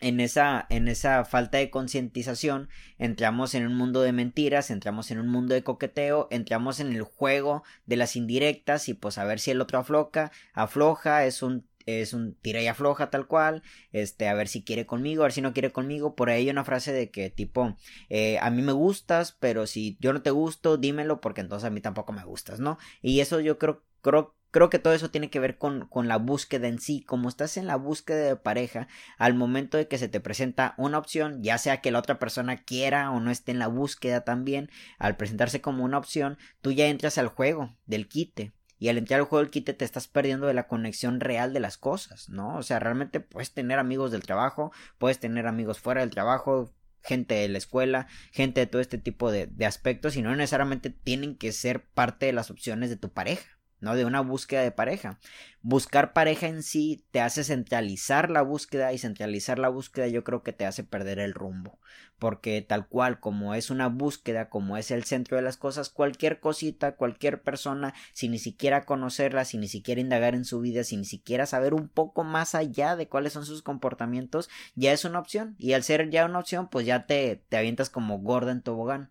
en 0.00 0.20
esa, 0.20 0.66
en 0.70 0.88
esa 0.88 1.24
falta 1.24 1.58
de 1.58 1.70
concientización 1.70 2.68
entramos 2.98 3.54
en 3.54 3.66
un 3.66 3.74
mundo 3.74 4.02
de 4.02 4.12
mentiras, 4.12 4.70
entramos 4.70 5.10
en 5.10 5.18
un 5.18 5.28
mundo 5.28 5.54
de 5.54 5.62
coqueteo, 5.62 6.28
entramos 6.30 6.80
en 6.80 6.92
el 6.92 7.02
juego 7.02 7.62
de 7.86 7.96
las 7.96 8.16
indirectas 8.16 8.88
y 8.88 8.94
pues 8.94 9.18
a 9.18 9.24
ver 9.24 9.40
si 9.40 9.50
el 9.50 9.60
otro 9.60 9.78
afloja, 9.78 10.32
afloja, 10.54 11.24
es 11.24 11.42
un 11.42 11.64
es 11.86 12.12
un 12.12 12.34
tira 12.34 12.60
y 12.60 12.66
afloja 12.66 13.10
tal 13.10 13.26
cual, 13.26 13.62
este, 13.92 14.28
a 14.28 14.34
ver 14.34 14.48
si 14.48 14.64
quiere 14.64 14.86
conmigo, 14.86 15.22
a 15.22 15.26
ver 15.26 15.32
si 15.32 15.40
no 15.40 15.52
quiere 15.52 15.72
conmigo, 15.72 16.16
por 16.16 16.28
ahí 16.28 16.42
hay 16.42 16.50
una 16.50 16.64
frase 16.64 16.92
de 16.92 17.10
que 17.10 17.30
tipo, 17.30 17.76
eh, 18.10 18.38
a 18.40 18.50
mí 18.50 18.60
me 18.60 18.72
gustas, 18.72 19.36
pero 19.38 19.66
si 19.66 19.96
yo 20.00 20.12
no 20.12 20.22
te 20.22 20.30
gusto, 20.30 20.76
dímelo 20.76 21.20
porque 21.20 21.40
entonces 21.40 21.66
a 21.66 21.70
mí 21.70 21.80
tampoco 21.80 22.12
me 22.12 22.24
gustas, 22.24 22.60
¿no? 22.60 22.76
Y 23.02 23.20
eso 23.20 23.40
yo 23.40 23.58
creo, 23.58 23.84
creo, 24.02 24.34
creo 24.56 24.70
que 24.70 24.78
todo 24.78 24.94
eso 24.94 25.10
tiene 25.10 25.28
que 25.28 25.38
ver 25.38 25.58
con, 25.58 25.86
con 25.86 26.08
la 26.08 26.16
búsqueda 26.16 26.66
en 26.66 26.80
sí, 26.80 27.02
como 27.02 27.28
estás 27.28 27.58
en 27.58 27.66
la 27.66 27.76
búsqueda 27.76 28.24
de 28.24 28.36
pareja, 28.36 28.88
al 29.18 29.34
momento 29.34 29.76
de 29.76 29.86
que 29.86 29.98
se 29.98 30.08
te 30.08 30.18
presenta 30.18 30.72
una 30.78 30.96
opción, 30.96 31.42
ya 31.42 31.58
sea 31.58 31.82
que 31.82 31.90
la 31.90 31.98
otra 31.98 32.18
persona 32.18 32.56
quiera 32.56 33.10
o 33.10 33.20
no 33.20 33.30
esté 33.30 33.52
en 33.52 33.58
la 33.58 33.66
búsqueda 33.66 34.22
también, 34.22 34.70
al 34.98 35.18
presentarse 35.18 35.60
como 35.60 35.84
una 35.84 35.98
opción, 35.98 36.38
tú 36.62 36.72
ya 36.72 36.86
entras 36.86 37.18
al 37.18 37.28
juego 37.28 37.76
del 37.84 38.08
quite 38.08 38.54
y 38.78 38.88
al 38.88 38.96
entrar 38.96 39.20
al 39.20 39.26
juego 39.26 39.42
del 39.42 39.50
quite 39.50 39.74
te 39.74 39.84
estás 39.84 40.08
perdiendo 40.08 40.46
de 40.46 40.54
la 40.54 40.68
conexión 40.68 41.20
real 41.20 41.52
de 41.52 41.60
las 41.60 41.76
cosas, 41.76 42.30
¿no? 42.30 42.56
O 42.56 42.62
sea, 42.62 42.78
realmente 42.78 43.20
puedes 43.20 43.52
tener 43.52 43.78
amigos 43.78 44.10
del 44.10 44.22
trabajo, 44.22 44.72
puedes 44.96 45.20
tener 45.20 45.46
amigos 45.46 45.80
fuera 45.80 46.00
del 46.00 46.08
trabajo, 46.08 46.72
gente 47.02 47.34
de 47.34 47.48
la 47.50 47.58
escuela, 47.58 48.06
gente 48.32 48.60
de 48.60 48.66
todo 48.66 48.80
este 48.80 48.96
tipo 48.96 49.30
de, 49.30 49.48
de 49.48 49.66
aspectos 49.66 50.16
y 50.16 50.22
no 50.22 50.34
necesariamente 50.34 50.88
tienen 50.88 51.36
que 51.36 51.52
ser 51.52 51.84
parte 51.84 52.24
de 52.24 52.32
las 52.32 52.50
opciones 52.50 52.88
de 52.88 52.96
tu 52.96 53.10
pareja. 53.10 53.55
¿No? 53.80 53.94
De 53.94 54.04
una 54.04 54.20
búsqueda 54.20 54.62
de 54.62 54.70
pareja. 54.70 55.18
Buscar 55.62 56.12
pareja 56.12 56.46
en 56.46 56.62
sí 56.62 57.04
te 57.10 57.20
hace 57.20 57.44
centralizar 57.44 58.30
la 58.30 58.42
búsqueda 58.42 58.92
y 58.92 58.98
centralizar 58.98 59.58
la 59.58 59.68
búsqueda 59.68 60.06
yo 60.06 60.24
creo 60.24 60.42
que 60.42 60.52
te 60.52 60.64
hace 60.64 60.84
perder 60.84 61.18
el 61.18 61.34
rumbo. 61.34 61.78
Porque 62.18 62.62
tal 62.62 62.88
cual 62.88 63.20
como 63.20 63.54
es 63.54 63.68
una 63.68 63.88
búsqueda, 63.88 64.48
como 64.48 64.76
es 64.76 64.90
el 64.90 65.04
centro 65.04 65.36
de 65.36 65.42
las 65.42 65.58
cosas, 65.58 65.90
cualquier 65.90 66.40
cosita, 66.40 66.96
cualquier 66.96 67.42
persona, 67.42 67.94
sin 68.14 68.30
ni 68.30 68.38
siquiera 68.38 68.86
conocerla, 68.86 69.44
sin 69.44 69.60
ni 69.60 69.68
siquiera 69.68 70.00
indagar 70.00 70.34
en 70.34 70.46
su 70.46 70.60
vida, 70.60 70.82
sin 70.82 71.00
ni 71.00 71.06
siquiera 71.06 71.44
saber 71.44 71.74
un 71.74 71.88
poco 71.88 72.24
más 72.24 72.54
allá 72.54 72.96
de 72.96 73.08
cuáles 73.08 73.34
son 73.34 73.44
sus 73.44 73.62
comportamientos, 73.62 74.48
ya 74.74 74.92
es 74.92 75.04
una 75.04 75.18
opción. 75.18 75.56
Y 75.58 75.74
al 75.74 75.82
ser 75.82 76.08
ya 76.08 76.24
una 76.24 76.38
opción, 76.38 76.68
pues 76.68 76.86
ya 76.86 77.06
te, 77.06 77.44
te 77.48 77.56
avientas 77.58 77.90
como 77.90 78.18
gorda 78.20 78.52
en 78.52 78.62
tobogán. 78.62 79.10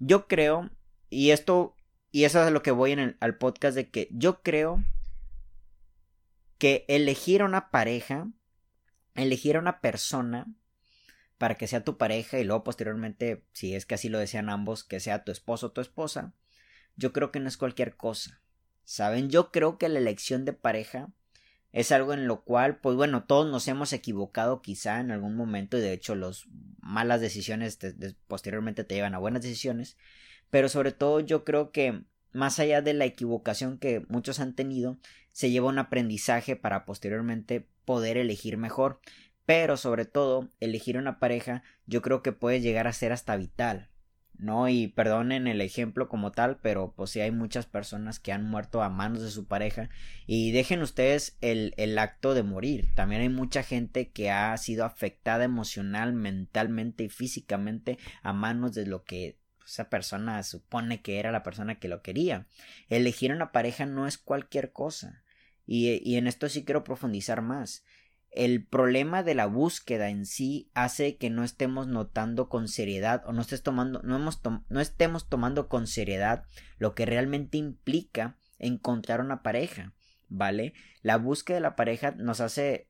Yo 0.00 0.26
creo, 0.26 0.70
y 1.08 1.30
esto 1.30 1.76
y 2.14 2.22
eso 2.26 2.46
es 2.46 2.52
lo 2.52 2.62
que 2.62 2.70
voy 2.70 2.92
en 2.92 3.00
el, 3.00 3.16
al 3.18 3.38
podcast 3.38 3.74
de 3.74 3.90
que 3.90 4.06
yo 4.12 4.40
creo 4.40 4.84
que 6.58 6.84
elegir 6.86 7.42
a 7.42 7.44
una 7.44 7.72
pareja, 7.72 8.28
elegir 9.16 9.56
a 9.56 9.58
una 9.58 9.80
persona 9.80 10.46
para 11.38 11.56
que 11.56 11.66
sea 11.66 11.82
tu 11.82 11.98
pareja 11.98 12.38
y 12.38 12.44
luego 12.44 12.62
posteriormente, 12.62 13.44
si 13.52 13.74
es 13.74 13.84
que 13.84 13.96
así 13.96 14.08
lo 14.08 14.20
desean 14.20 14.48
ambos, 14.48 14.84
que 14.84 15.00
sea 15.00 15.24
tu 15.24 15.32
esposo 15.32 15.66
o 15.66 15.72
tu 15.72 15.80
esposa, 15.80 16.32
yo 16.94 17.12
creo 17.12 17.32
que 17.32 17.40
no 17.40 17.48
es 17.48 17.56
cualquier 17.56 17.96
cosa. 17.96 18.40
¿Saben? 18.84 19.28
Yo 19.28 19.50
creo 19.50 19.76
que 19.76 19.88
la 19.88 19.98
elección 19.98 20.44
de 20.44 20.52
pareja 20.52 21.08
es 21.72 21.90
algo 21.90 22.12
en 22.12 22.28
lo 22.28 22.44
cual, 22.44 22.78
pues 22.78 22.94
bueno, 22.94 23.24
todos 23.24 23.50
nos 23.50 23.66
hemos 23.66 23.92
equivocado 23.92 24.62
quizá 24.62 25.00
en 25.00 25.10
algún 25.10 25.34
momento 25.34 25.78
y 25.78 25.80
de 25.80 25.92
hecho 25.92 26.14
las 26.14 26.44
malas 26.78 27.20
decisiones 27.20 27.76
posteriormente 28.28 28.84
te 28.84 28.94
llevan 28.94 29.16
a 29.16 29.18
buenas 29.18 29.42
decisiones, 29.42 29.96
pero 30.54 30.68
sobre 30.68 30.92
todo 30.92 31.18
yo 31.18 31.42
creo 31.42 31.72
que 31.72 32.04
más 32.30 32.60
allá 32.60 32.80
de 32.80 32.94
la 32.94 33.06
equivocación 33.06 33.76
que 33.76 34.04
muchos 34.08 34.38
han 34.38 34.54
tenido, 34.54 34.98
se 35.32 35.50
lleva 35.50 35.66
un 35.66 35.80
aprendizaje 35.80 36.54
para 36.54 36.84
posteriormente 36.84 37.66
poder 37.84 38.18
elegir 38.18 38.56
mejor. 38.56 39.00
Pero 39.46 39.76
sobre 39.76 40.04
todo, 40.04 40.52
elegir 40.60 40.96
una 40.96 41.18
pareja 41.18 41.64
yo 41.86 42.02
creo 42.02 42.22
que 42.22 42.30
puede 42.30 42.60
llegar 42.60 42.86
a 42.86 42.92
ser 42.92 43.10
hasta 43.10 43.36
vital. 43.36 43.90
¿no? 44.38 44.68
Y 44.68 44.86
perdonen 44.86 45.48
el 45.48 45.60
ejemplo 45.60 46.08
como 46.08 46.30
tal, 46.30 46.60
pero 46.60 46.94
pues 46.94 47.10
sí 47.10 47.20
hay 47.20 47.32
muchas 47.32 47.66
personas 47.66 48.20
que 48.20 48.30
han 48.30 48.48
muerto 48.48 48.80
a 48.84 48.88
manos 48.88 49.22
de 49.22 49.32
su 49.32 49.48
pareja 49.48 49.90
y 50.24 50.52
dejen 50.52 50.82
ustedes 50.82 51.36
el, 51.40 51.74
el 51.78 51.98
acto 51.98 52.32
de 52.32 52.44
morir. 52.44 52.94
También 52.94 53.22
hay 53.22 53.28
mucha 53.28 53.64
gente 53.64 54.12
que 54.12 54.30
ha 54.30 54.56
sido 54.56 54.84
afectada 54.84 55.42
emocional, 55.42 56.12
mentalmente 56.12 57.02
y 57.02 57.08
físicamente 57.08 57.98
a 58.22 58.32
manos 58.32 58.72
de 58.72 58.86
lo 58.86 59.02
que 59.02 59.42
esa 59.66 59.88
persona 59.88 60.42
supone 60.42 61.02
que 61.02 61.18
era 61.18 61.32
la 61.32 61.42
persona 61.42 61.78
que 61.78 61.88
lo 61.88 62.02
quería. 62.02 62.46
Elegir 62.88 63.32
una 63.32 63.52
pareja 63.52 63.86
no 63.86 64.06
es 64.06 64.18
cualquier 64.18 64.72
cosa. 64.72 65.22
Y, 65.66 66.00
y, 66.08 66.16
en 66.16 66.26
esto 66.26 66.48
sí 66.48 66.64
quiero 66.64 66.84
profundizar 66.84 67.40
más. 67.42 67.84
El 68.30 68.66
problema 68.66 69.22
de 69.22 69.34
la 69.34 69.46
búsqueda 69.46 70.10
en 70.10 70.26
sí 70.26 70.70
hace 70.74 71.16
que 71.16 71.30
no 71.30 71.44
estemos 71.44 71.86
notando 71.86 72.48
con 72.48 72.68
seriedad 72.68 73.22
o 73.26 73.32
no, 73.32 73.40
estés 73.40 73.62
tomando, 73.62 74.02
no, 74.02 74.16
hemos 74.16 74.40
no 74.68 74.80
estemos 74.80 75.28
tomando 75.28 75.68
con 75.68 75.86
seriedad 75.86 76.44
lo 76.78 76.94
que 76.94 77.06
realmente 77.06 77.58
implica 77.58 78.36
encontrar 78.58 79.20
una 79.20 79.42
pareja. 79.42 79.94
¿Vale? 80.28 80.74
La 81.02 81.16
búsqueda 81.16 81.56
de 81.56 81.62
la 81.62 81.76
pareja 81.76 82.10
nos 82.12 82.40
hace 82.40 82.88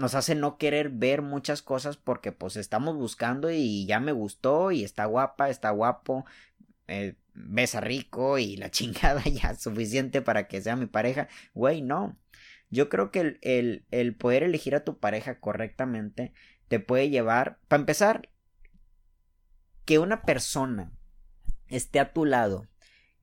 nos 0.00 0.14
hace 0.14 0.34
no 0.34 0.56
querer 0.56 0.88
ver 0.88 1.20
muchas 1.20 1.62
cosas 1.62 1.96
porque 1.98 2.32
pues 2.32 2.56
estamos 2.56 2.96
buscando 2.96 3.50
y 3.50 3.86
ya 3.86 4.00
me 4.00 4.12
gustó 4.12 4.72
y 4.72 4.82
está 4.82 5.04
guapa, 5.04 5.50
está 5.50 5.70
guapo, 5.70 6.24
eh, 6.88 7.16
besa 7.34 7.80
rico 7.80 8.38
y 8.38 8.56
la 8.56 8.70
chingada 8.72 9.22
ya 9.24 9.54
suficiente 9.54 10.22
para 10.22 10.48
que 10.48 10.62
sea 10.62 10.74
mi 10.74 10.86
pareja. 10.86 11.28
Güey, 11.54 11.82
no. 11.82 12.16
Yo 12.70 12.88
creo 12.88 13.10
que 13.10 13.20
el, 13.20 13.38
el, 13.42 13.84
el 13.90 14.14
poder 14.14 14.42
elegir 14.42 14.74
a 14.74 14.84
tu 14.84 14.98
pareja 14.98 15.38
correctamente 15.38 16.32
te 16.68 16.80
puede 16.80 17.10
llevar, 17.10 17.58
para 17.68 17.80
empezar, 17.80 18.30
que 19.84 19.98
una 19.98 20.22
persona 20.22 20.92
esté 21.68 22.00
a 22.00 22.12
tu 22.12 22.24
lado 22.24 22.68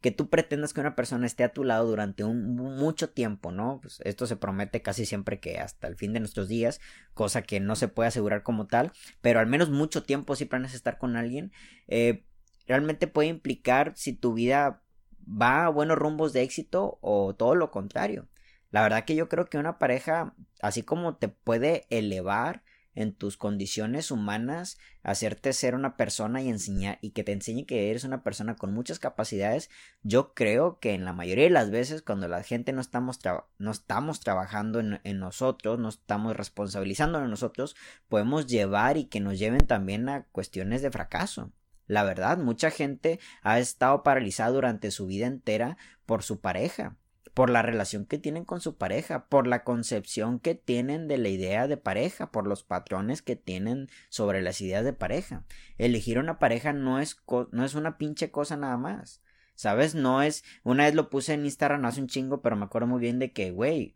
que 0.02 0.12
tú 0.12 0.30
pretendas 0.30 0.74
que 0.74 0.80
una 0.80 0.96
persona 0.96 1.26
esté 1.26 1.44
a 1.44 1.54
tu 1.54 1.64
lado 1.64 1.88
durante 1.88 2.24
un 2.24 2.56
mucho 2.56 3.10
tiempo, 3.10 3.52
¿no? 3.52 3.80
Pues 3.82 4.00
esto 4.04 4.28
se 4.28 4.36
promete 4.36 4.82
casi 4.82 5.06
siempre 5.06 5.40
que 5.40 5.60
hasta 5.60 5.88
el 5.88 5.96
fin 5.96 6.14
de 6.14 6.20
nuestros 6.20 6.48
días, 6.48 6.80
cosa 7.14 7.42
que 7.42 7.60
no 7.60 7.76
se 7.76 7.88
puede 7.88 8.10
asegurar 8.10 8.44
como 8.44 8.68
tal, 8.68 8.92
pero 9.22 9.40
al 9.40 9.48
menos 9.48 9.70
mucho 9.70 10.04
tiempo 10.04 10.36
si 10.36 10.46
planeas 10.46 10.74
estar 10.74 10.98
con 10.98 11.16
alguien, 11.16 11.52
eh, 11.88 12.26
realmente 12.68 13.08
puede 13.08 13.30
implicar 13.30 13.94
si 13.96 14.14
tu 14.14 14.34
vida 14.34 14.84
va 15.28 15.66
a 15.66 15.70
buenos 15.70 15.98
rumbos 15.98 16.34
de 16.34 16.44
éxito 16.44 17.00
o 17.02 17.36
todo 17.36 17.56
lo 17.56 17.72
contrario. 17.72 18.28
La 18.70 18.82
verdad 18.82 19.06
que 19.06 19.16
yo 19.16 19.30
creo 19.30 19.46
que 19.46 19.58
una 19.58 19.80
pareja, 19.80 20.36
así 20.62 20.84
como 20.84 21.16
te 21.16 21.30
puede 21.30 21.88
elevar, 21.90 22.64
en 22.98 23.14
tus 23.14 23.38
condiciones 23.38 24.10
humanas, 24.10 24.80
hacerte 25.04 25.54
ser 25.54 25.76
una 25.76 25.96
persona 25.98 26.42
y 26.42 26.50
enseñar 26.50 26.98
y 27.00 27.12
que 27.12 27.24
te 27.24 27.32
enseñe 27.32 27.66
que 27.68 27.92
eres 27.92 28.04
una 28.04 28.24
persona 28.24 28.56
con 28.56 28.74
muchas 28.74 28.98
capacidades, 28.98 29.70
yo 30.02 30.34
creo 30.34 30.80
que 30.80 30.96
en 30.96 31.06
la 31.06 31.14
mayoría 31.14 31.44
de 31.44 31.52
las 31.52 31.70
veces 31.70 32.02
cuando 32.02 32.28
la 32.28 32.42
gente 32.42 32.74
no 32.74 32.82
estamos, 32.82 33.20
no 33.60 33.72
estamos 33.72 34.20
trabajando 34.20 34.80
en, 34.80 35.00
en, 35.04 35.20
nosotros, 35.20 35.78
no 35.78 35.90
estamos 35.90 36.36
responsabilizando 36.36 37.20
en 37.20 37.30
nosotros, 37.30 37.76
podemos 38.10 38.48
llevar 38.48 38.98
y 38.98 39.06
que 39.06 39.20
nos 39.20 39.38
lleven 39.38 39.68
también 39.68 40.10
a 40.10 40.24
cuestiones 40.32 40.82
de 40.82 40.90
fracaso. 40.90 41.52
La 41.86 42.04
verdad, 42.04 42.40
mucha 42.40 42.72
gente 42.72 43.20
ha 43.44 43.60
estado 43.60 44.02
paralizada 44.02 44.50
durante 44.50 44.90
su 44.90 45.06
vida 45.06 45.28
entera 45.28 45.78
por 46.08 46.24
su 46.24 46.42
pareja, 46.42 46.98
por 47.38 47.52
la 47.52 47.62
relación 47.62 48.08
que 48.08 48.18
tienen 48.18 48.46
con 48.46 48.62
su 48.62 48.78
pareja, 48.78 49.28
por 49.28 49.46
la 49.46 49.64
concepción 49.64 50.40
que 50.40 50.56
tienen 50.56 51.08
de 51.08 51.20
la 51.20 51.30
idea 51.30 51.68
de 51.68 51.78
pareja, 51.78 52.32
por 52.32 52.48
los 52.48 52.64
patrones 52.64 53.22
que 53.22 53.36
tienen 53.36 53.90
sobre 54.10 54.42
las 54.42 54.60
ideas 54.60 54.84
de 54.84 54.94
pareja. 54.94 55.46
Elegir 55.78 56.18
una 56.18 56.40
pareja 56.40 56.74
no 56.74 57.00
es, 57.00 57.16
no 57.52 57.64
es 57.64 57.76
una 57.76 58.00
pinche 58.00 58.32
cosa 58.32 58.58
nada 58.58 58.78
más. 58.78 59.22
¿Sabes? 59.54 59.94
No 59.94 60.24
es. 60.24 60.44
Una 60.64 60.86
vez 60.86 60.96
lo 60.96 61.12
puse 61.12 61.36
en 61.36 61.46
Instagram 61.46 61.86
hace 61.86 62.02
un 62.02 62.08
chingo, 62.08 62.42
pero 62.42 62.56
me 62.56 62.66
acuerdo 62.66 62.88
muy 62.88 63.00
bien 63.00 63.20
de 63.20 63.32
que, 63.32 63.52
güey, 63.52 63.94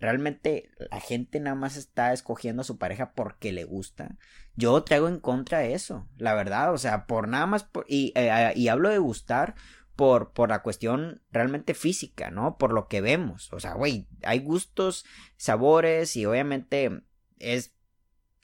Realmente 0.00 0.70
la 0.92 1.00
gente 1.00 1.40
nada 1.40 1.56
más 1.56 1.76
está 1.76 2.12
escogiendo 2.12 2.62
a 2.62 2.64
su 2.64 2.78
pareja 2.78 3.14
porque 3.14 3.50
le 3.50 3.64
gusta. 3.64 4.16
Yo 4.54 4.84
traigo 4.84 5.08
en 5.08 5.18
contra 5.18 5.64
eso, 5.64 6.08
la 6.16 6.34
verdad. 6.34 6.72
O 6.72 6.78
sea, 6.78 7.06
por 7.06 7.26
nada 7.26 7.46
más. 7.46 7.68
y, 7.88 8.12
eh, 8.14 8.52
y 8.54 8.68
hablo 8.68 8.90
de 8.90 8.98
gustar 8.98 9.56
por, 9.98 10.32
por 10.32 10.50
la 10.50 10.62
cuestión 10.62 11.22
realmente 11.32 11.74
física, 11.74 12.30
¿no? 12.30 12.56
Por 12.56 12.72
lo 12.72 12.86
que 12.86 13.00
vemos. 13.00 13.52
O 13.52 13.58
sea, 13.58 13.74
güey, 13.74 14.06
hay 14.22 14.38
gustos, 14.38 15.04
sabores 15.36 16.14
y 16.14 16.24
obviamente 16.24 17.02
es 17.40 17.74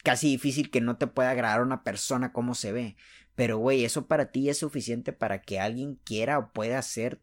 casi 0.03 0.31
difícil 0.31 0.73
que 0.73 0.81
no 0.81 0.97
te 0.97 1.07
pueda 1.07 1.31
agradar 1.31 1.63
una 1.63 1.85
persona 1.85 2.33
como 2.33 2.57
se 2.57 2.73
ve. 2.73 2.97
Pero, 3.37 3.59
güey, 3.59 3.85
eso 3.85 4.09
para 4.09 4.33
ti 4.33 4.49
es 4.49 4.59
suficiente 4.59 5.13
para 5.13 5.43
que 5.43 5.61
alguien 5.61 5.95
quiera 6.03 6.41
o 6.41 6.53
pueda 6.53 6.83
ser 6.83 7.23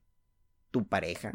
tu 0.71 0.87
pareja, 0.87 1.33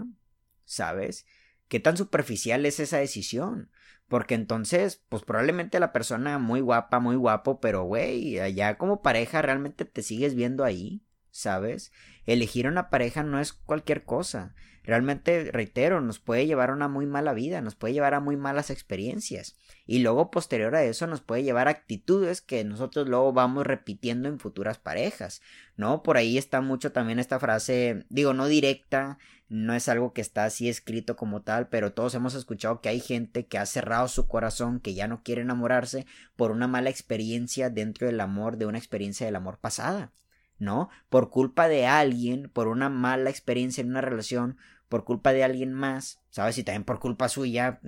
¿sabes? 0.64 1.26
¿Qué 1.68 1.80
tan 1.80 1.98
superficial 1.98 2.64
es 2.64 2.80
esa 2.80 2.96
decisión? 2.96 3.70
Porque 4.08 4.34
entonces, 4.34 5.04
pues 5.10 5.22
probablemente 5.22 5.80
la 5.80 5.92
persona 5.92 6.38
muy 6.38 6.62
guapa, 6.62 6.98
muy 6.98 7.16
guapo, 7.16 7.60
pero 7.60 7.84
güey, 7.84 8.38
allá 8.38 8.78
como 8.78 9.02
pareja 9.02 9.42
realmente 9.42 9.84
te 9.84 10.00
sigues 10.00 10.34
viendo 10.34 10.64
ahí, 10.64 11.02
¿sabes? 11.36 11.92
Elegir 12.26 12.66
una 12.66 12.90
pareja 12.90 13.22
no 13.22 13.40
es 13.40 13.52
cualquier 13.52 14.04
cosa. 14.04 14.54
Realmente, 14.86 15.50
reitero, 15.50 16.00
nos 16.00 16.20
puede 16.20 16.46
llevar 16.46 16.70
a 16.70 16.72
una 16.72 16.86
muy 16.86 17.06
mala 17.06 17.34
vida, 17.34 17.60
nos 17.60 17.74
puede 17.74 17.94
llevar 17.94 18.14
a 18.14 18.20
muy 18.20 18.36
malas 18.36 18.70
experiencias. 18.70 19.56
Y 19.84 19.98
luego, 19.98 20.30
posterior 20.30 20.76
a 20.76 20.84
eso, 20.84 21.08
nos 21.08 21.20
puede 21.20 21.42
llevar 21.42 21.66
a 21.66 21.72
actitudes 21.72 22.40
que 22.40 22.62
nosotros 22.62 23.08
luego 23.08 23.32
vamos 23.32 23.66
repitiendo 23.66 24.28
en 24.28 24.38
futuras 24.38 24.78
parejas, 24.78 25.42
¿no? 25.76 26.04
Por 26.04 26.16
ahí 26.16 26.38
está 26.38 26.60
mucho 26.60 26.92
también 26.92 27.18
esta 27.18 27.40
frase, 27.40 28.06
digo, 28.10 28.32
no 28.32 28.46
directa, 28.46 29.18
no 29.48 29.74
es 29.74 29.88
algo 29.88 30.12
que 30.12 30.20
está 30.20 30.44
así 30.44 30.68
escrito 30.68 31.16
como 31.16 31.42
tal, 31.42 31.68
pero 31.68 31.92
todos 31.92 32.14
hemos 32.14 32.34
escuchado 32.34 32.80
que 32.80 32.88
hay 32.88 33.00
gente 33.00 33.46
que 33.46 33.58
ha 33.58 33.66
cerrado 33.66 34.06
su 34.06 34.28
corazón, 34.28 34.78
que 34.78 34.94
ya 34.94 35.08
no 35.08 35.24
quiere 35.24 35.42
enamorarse 35.42 36.06
por 36.36 36.52
una 36.52 36.68
mala 36.68 36.90
experiencia 36.90 37.70
dentro 37.70 38.06
del 38.06 38.20
amor, 38.20 38.56
de 38.56 38.66
una 38.66 38.78
experiencia 38.78 39.26
del 39.26 39.36
amor 39.36 39.58
pasada, 39.58 40.12
¿no? 40.58 40.88
Por 41.08 41.30
culpa 41.30 41.68
de 41.68 41.86
alguien, 41.86 42.50
por 42.52 42.68
una 42.68 42.88
mala 42.88 43.30
experiencia 43.30 43.80
en 43.80 43.90
una 43.90 44.00
relación, 44.00 44.56
por 44.88 45.04
culpa 45.04 45.32
de 45.32 45.42
alguien 45.42 45.72
más, 45.72 46.20
¿sabes? 46.30 46.58
Y 46.58 46.62
también 46.62 46.84
por 46.84 47.00
culpa 47.00 47.28
suya, 47.28 47.80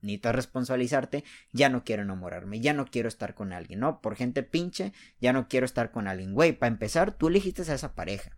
ni 0.00 0.18
te 0.18 0.32
responsabilizarte, 0.32 1.24
ya 1.52 1.68
no 1.68 1.82
quiero 1.82 2.02
enamorarme, 2.02 2.60
ya 2.60 2.72
no 2.72 2.86
quiero 2.86 3.08
estar 3.08 3.34
con 3.34 3.52
alguien, 3.52 3.80
¿no? 3.80 4.00
Por 4.00 4.14
gente 4.14 4.42
pinche, 4.42 4.92
ya 5.20 5.32
no 5.32 5.48
quiero 5.48 5.66
estar 5.66 5.90
con 5.90 6.06
alguien. 6.06 6.34
Güey, 6.34 6.52
para 6.52 6.72
empezar, 6.72 7.16
tú 7.16 7.28
elegiste 7.28 7.62
a 7.70 7.74
esa 7.74 7.94
pareja, 7.94 8.36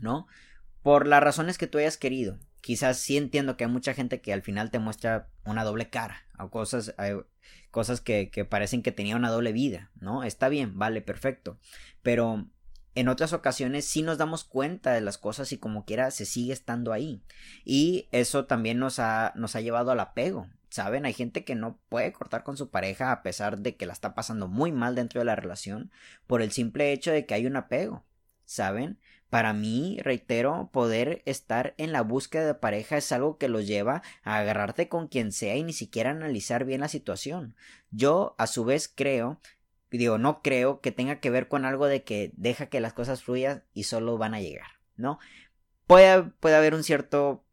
¿no? 0.00 0.26
por 0.86 1.08
las 1.08 1.20
razones 1.20 1.58
que 1.58 1.66
tú 1.66 1.78
hayas 1.78 1.96
querido. 1.96 2.38
Quizás 2.60 2.98
sí 2.98 3.16
entiendo 3.16 3.56
que 3.56 3.64
hay 3.64 3.70
mucha 3.70 3.92
gente 3.92 4.20
que 4.20 4.32
al 4.32 4.42
final 4.42 4.70
te 4.70 4.78
muestra 4.78 5.32
una 5.44 5.64
doble 5.64 5.90
cara 5.90 6.22
o 6.38 6.48
cosas, 6.48 6.94
eh, 6.98 7.24
cosas 7.72 8.00
que, 8.00 8.30
que 8.30 8.44
parecen 8.44 8.84
que 8.84 8.92
tenía 8.92 9.16
una 9.16 9.32
doble 9.32 9.50
vida, 9.50 9.90
¿no? 9.96 10.22
Está 10.22 10.48
bien, 10.48 10.78
vale, 10.78 11.00
perfecto. 11.00 11.58
Pero 12.04 12.48
en 12.96 13.08
otras 13.08 13.34
ocasiones 13.34 13.84
sí 13.84 14.02
nos 14.02 14.18
damos 14.18 14.42
cuenta 14.42 14.92
de 14.92 15.02
las 15.02 15.18
cosas 15.18 15.52
y 15.52 15.58
como 15.58 15.84
quiera 15.84 16.10
se 16.10 16.24
sigue 16.24 16.52
estando 16.52 16.92
ahí. 16.92 17.22
Y 17.64 18.08
eso 18.10 18.46
también 18.46 18.78
nos 18.78 18.98
ha, 18.98 19.32
nos 19.36 19.54
ha 19.54 19.60
llevado 19.60 19.92
al 19.92 20.00
apego. 20.00 20.48
¿Saben? 20.70 21.06
Hay 21.06 21.12
gente 21.12 21.44
que 21.44 21.54
no 21.54 21.78
puede 21.88 22.12
cortar 22.12 22.42
con 22.42 22.56
su 22.56 22.70
pareja 22.70 23.12
a 23.12 23.22
pesar 23.22 23.58
de 23.58 23.76
que 23.76 23.86
la 23.86 23.92
está 23.92 24.14
pasando 24.14 24.48
muy 24.48 24.72
mal 24.72 24.94
dentro 24.94 25.20
de 25.20 25.26
la 25.26 25.36
relación 25.36 25.92
por 26.26 26.42
el 26.42 26.50
simple 26.50 26.92
hecho 26.92 27.12
de 27.12 27.26
que 27.26 27.34
hay 27.34 27.46
un 27.46 27.56
apego. 27.56 28.04
¿Saben? 28.46 28.98
Para 29.28 29.52
mí, 29.52 29.98
reitero, 30.02 30.70
poder 30.72 31.22
estar 31.26 31.74
en 31.78 31.92
la 31.92 32.02
búsqueda 32.02 32.46
de 32.46 32.54
pareja 32.54 32.96
es 32.96 33.10
algo 33.12 33.38
que 33.38 33.48
los 33.48 33.66
lleva 33.66 34.02
a 34.22 34.38
agarrarte 34.38 34.88
con 34.88 35.08
quien 35.08 35.32
sea 35.32 35.56
y 35.56 35.64
ni 35.64 35.72
siquiera 35.72 36.10
analizar 36.10 36.64
bien 36.64 36.80
la 36.80 36.88
situación. 36.88 37.56
Yo, 37.90 38.36
a 38.38 38.46
su 38.46 38.64
vez, 38.64 38.90
creo, 38.94 39.40
digo, 39.90 40.18
no 40.18 40.42
creo 40.42 40.80
que 40.80 40.92
tenga 40.92 41.20
que 41.20 41.30
ver 41.30 41.48
con 41.48 41.64
algo 41.64 41.86
de 41.86 42.04
que 42.04 42.32
deja 42.36 42.66
que 42.66 42.80
las 42.80 42.92
cosas 42.92 43.22
fluyan 43.22 43.64
y 43.72 43.84
solo 43.84 44.18
van 44.18 44.34
a 44.34 44.40
llegar, 44.40 44.70
¿no? 44.96 45.18
Puede, 45.86 46.24
puede 46.40 46.56
haber 46.56 46.74
un 46.74 46.82
cierto 46.82 47.46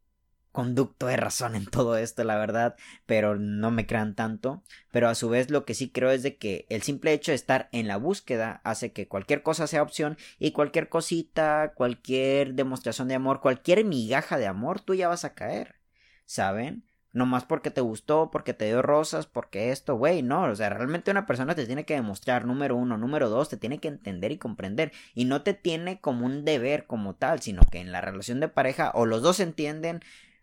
conducto 0.53 1.07
de 1.07 1.17
razón 1.17 1.55
en 1.55 1.65
todo 1.65 1.97
esto, 1.97 2.23
la 2.23 2.37
verdad, 2.37 2.75
pero 3.05 3.35
no 3.35 3.71
me 3.71 3.85
crean 3.85 4.15
tanto. 4.15 4.63
Pero 4.91 5.09
a 5.09 5.15
su 5.15 5.27
vez 5.27 5.49
lo 5.49 5.65
que 5.65 5.73
sí 5.73 5.89
creo 5.89 6.11
es 6.11 6.23
de 6.23 6.37
que 6.37 6.65
el 6.69 6.83
simple 6.83 7.11
hecho 7.11 7.31
de 7.31 7.35
estar 7.35 7.67
en 7.73 7.87
la 7.87 7.97
búsqueda 7.97 8.61
hace 8.63 8.93
que 8.93 9.09
cualquier 9.09 9.43
cosa 9.43 9.67
sea 9.67 9.81
opción 9.81 10.17
y 10.39 10.51
cualquier 10.51 10.87
cosita, 10.87 11.73
cualquier 11.75 12.53
demostración 12.53 13.09
de 13.09 13.15
amor, 13.15 13.41
cualquier 13.41 13.83
migaja 13.83 14.37
de 14.37 14.47
amor, 14.47 14.79
tú 14.79 14.93
ya 14.93 15.09
vas 15.09 15.25
a 15.25 15.33
caer, 15.33 15.75
¿saben? 16.25 16.85
No 17.13 17.25
más 17.25 17.45
porque 17.45 17.71
te 17.71 17.81
gustó, 17.81 18.31
porque 18.31 18.53
te 18.53 18.65
dio 18.65 18.81
rosas, 18.81 19.27
porque 19.27 19.71
esto, 19.71 19.95
güey, 19.95 20.23
no, 20.23 20.43
o 20.43 20.55
sea, 20.55 20.69
realmente 20.69 21.11
una 21.11 21.25
persona 21.25 21.55
te 21.55 21.65
tiene 21.65 21.85
que 21.85 21.93
demostrar, 21.93 22.45
número 22.45 22.75
uno, 22.75 22.97
número 22.97 23.29
dos, 23.29 23.49
te 23.49 23.57
tiene 23.57 23.77
que 23.77 23.87
entender 23.87 24.31
y 24.31 24.37
comprender, 24.37 24.91
y 25.13 25.25
no 25.25 25.43
te 25.43 25.53
tiene 25.53 26.01
como 26.01 26.25
un 26.25 26.43
deber 26.43 26.87
como 26.87 27.15
tal, 27.15 27.41
sino 27.41 27.61
que 27.71 27.79
en 27.79 27.91
la 27.91 28.01
relación 28.01 28.39
de 28.39 28.49
pareja 28.49 28.91
o 28.95 29.05
los 29.05 29.21
dos 29.21 29.39
entienden, 29.39 30.01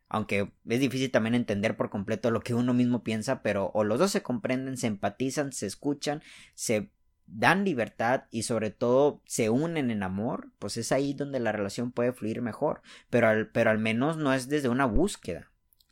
aunque 0.08 0.52
es 0.68 0.80
difícil 0.80 1.10
también 1.10 1.34
entender 1.34 1.76
por 1.76 1.90
completo 1.90 2.30
lo 2.30 2.40
que 2.40 2.54
uno 2.54 2.72
mismo 2.72 3.02
piensa, 3.02 3.42
pero 3.42 3.70
o 3.74 3.84
los 3.84 3.98
dos 3.98 4.12
se 4.12 4.22
comprenden, 4.22 4.76
se 4.76 4.86
empatizan, 4.86 5.52
se 5.52 5.66
escuchan, 5.66 6.22
se 6.54 6.90
dan 7.26 7.64
libertad 7.64 8.24
y 8.30 8.42
sobre 8.42 8.70
todo 8.70 9.22
se 9.24 9.50
unen 9.50 9.90
en 9.90 10.02
amor, 10.02 10.50
pues 10.58 10.76
es 10.76 10.92
ahí 10.92 11.14
donde 11.14 11.40
la 11.40 11.52
relación 11.52 11.92
puede 11.92 12.12
fluir 12.12 12.42
mejor, 12.42 12.82
pero 13.08 13.28
al, 13.28 13.48
pero 13.48 13.70
al 13.70 13.78
menos 13.78 14.16
no 14.16 14.32
es 14.34 14.48
desde 14.48 14.68
una 14.68 14.84
búsqueda, 14.84 15.49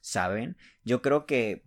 ¿saben? 0.09 0.57
Yo 0.85 1.03
creo 1.03 1.27
que 1.27 1.65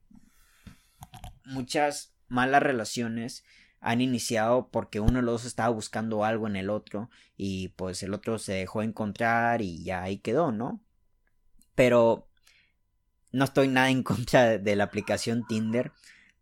muchas 1.45 2.13
malas 2.27 2.63
relaciones 2.63 3.43
han 3.79 4.01
iniciado 4.01 4.69
porque 4.69 4.99
uno 4.99 5.19
de 5.19 5.21
los 5.23 5.41
dos 5.41 5.45
estaba 5.45 5.69
buscando 5.69 6.23
algo 6.23 6.47
en 6.47 6.55
el 6.55 6.69
otro 6.69 7.09
y 7.35 7.69
pues 7.69 8.03
el 8.03 8.13
otro 8.13 8.37
se 8.37 8.53
dejó 8.53 8.83
encontrar 8.83 9.61
y 9.61 9.83
ya 9.83 10.03
ahí 10.03 10.19
quedó, 10.19 10.51
¿no? 10.51 10.81
Pero 11.75 12.27
no 13.31 13.45
estoy 13.45 13.67
nada 13.67 13.89
en 13.89 14.03
contra 14.03 14.57
de 14.57 14.75
la 14.75 14.83
aplicación 14.85 15.45
Tinder, 15.47 15.91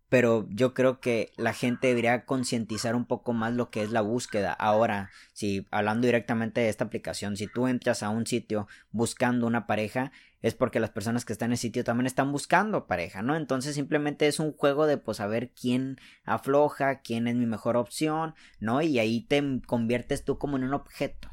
pero 0.09 0.47
yo 0.49 0.73
creo 0.73 0.99
que 0.99 1.31
la 1.37 1.53
gente 1.53 1.87
debería 1.87 2.25
concientizar 2.25 2.95
un 2.95 3.05
poco 3.05 3.31
más 3.31 3.53
lo 3.53 3.69
que 3.69 3.83
es 3.83 3.91
la 3.91 4.01
búsqueda. 4.01 4.51
Ahora, 4.51 5.11
si 5.33 5.67
hablando 5.71 6.07
directamente 6.07 6.61
de 6.61 6.69
esta 6.69 6.85
aplicación, 6.85 7.37
si 7.37 7.47
tú 7.47 7.67
entras 7.67 8.01
a 8.03 8.09
un 8.09 8.25
sitio 8.25 8.67
buscando 8.91 9.45
una 9.45 9.67
pareja, 9.67 10.11
es 10.41 10.55
porque 10.55 10.79
las 10.79 10.89
personas 10.89 11.25
que 11.25 11.33
están 11.33 11.47
en 11.47 11.53
el 11.53 11.57
sitio 11.57 11.83
también 11.83 12.07
están 12.07 12.31
buscando 12.31 12.87
pareja, 12.87 13.21
¿no? 13.21 13.35
Entonces 13.35 13.75
simplemente 13.75 14.27
es 14.27 14.39
un 14.39 14.53
juego 14.53 14.87
de 14.87 14.97
pues 14.97 15.17
saber 15.17 15.51
quién 15.51 15.97
afloja, 16.23 17.01
quién 17.01 17.27
es 17.27 17.35
mi 17.35 17.45
mejor 17.45 17.77
opción, 17.77 18.35
¿no? 18.59 18.81
Y 18.81 18.99
ahí 18.99 19.21
te 19.21 19.43
conviertes 19.65 20.23
tú 20.23 20.37
como 20.37 20.57
en 20.57 20.63
un 20.63 20.73
objeto, 20.73 21.29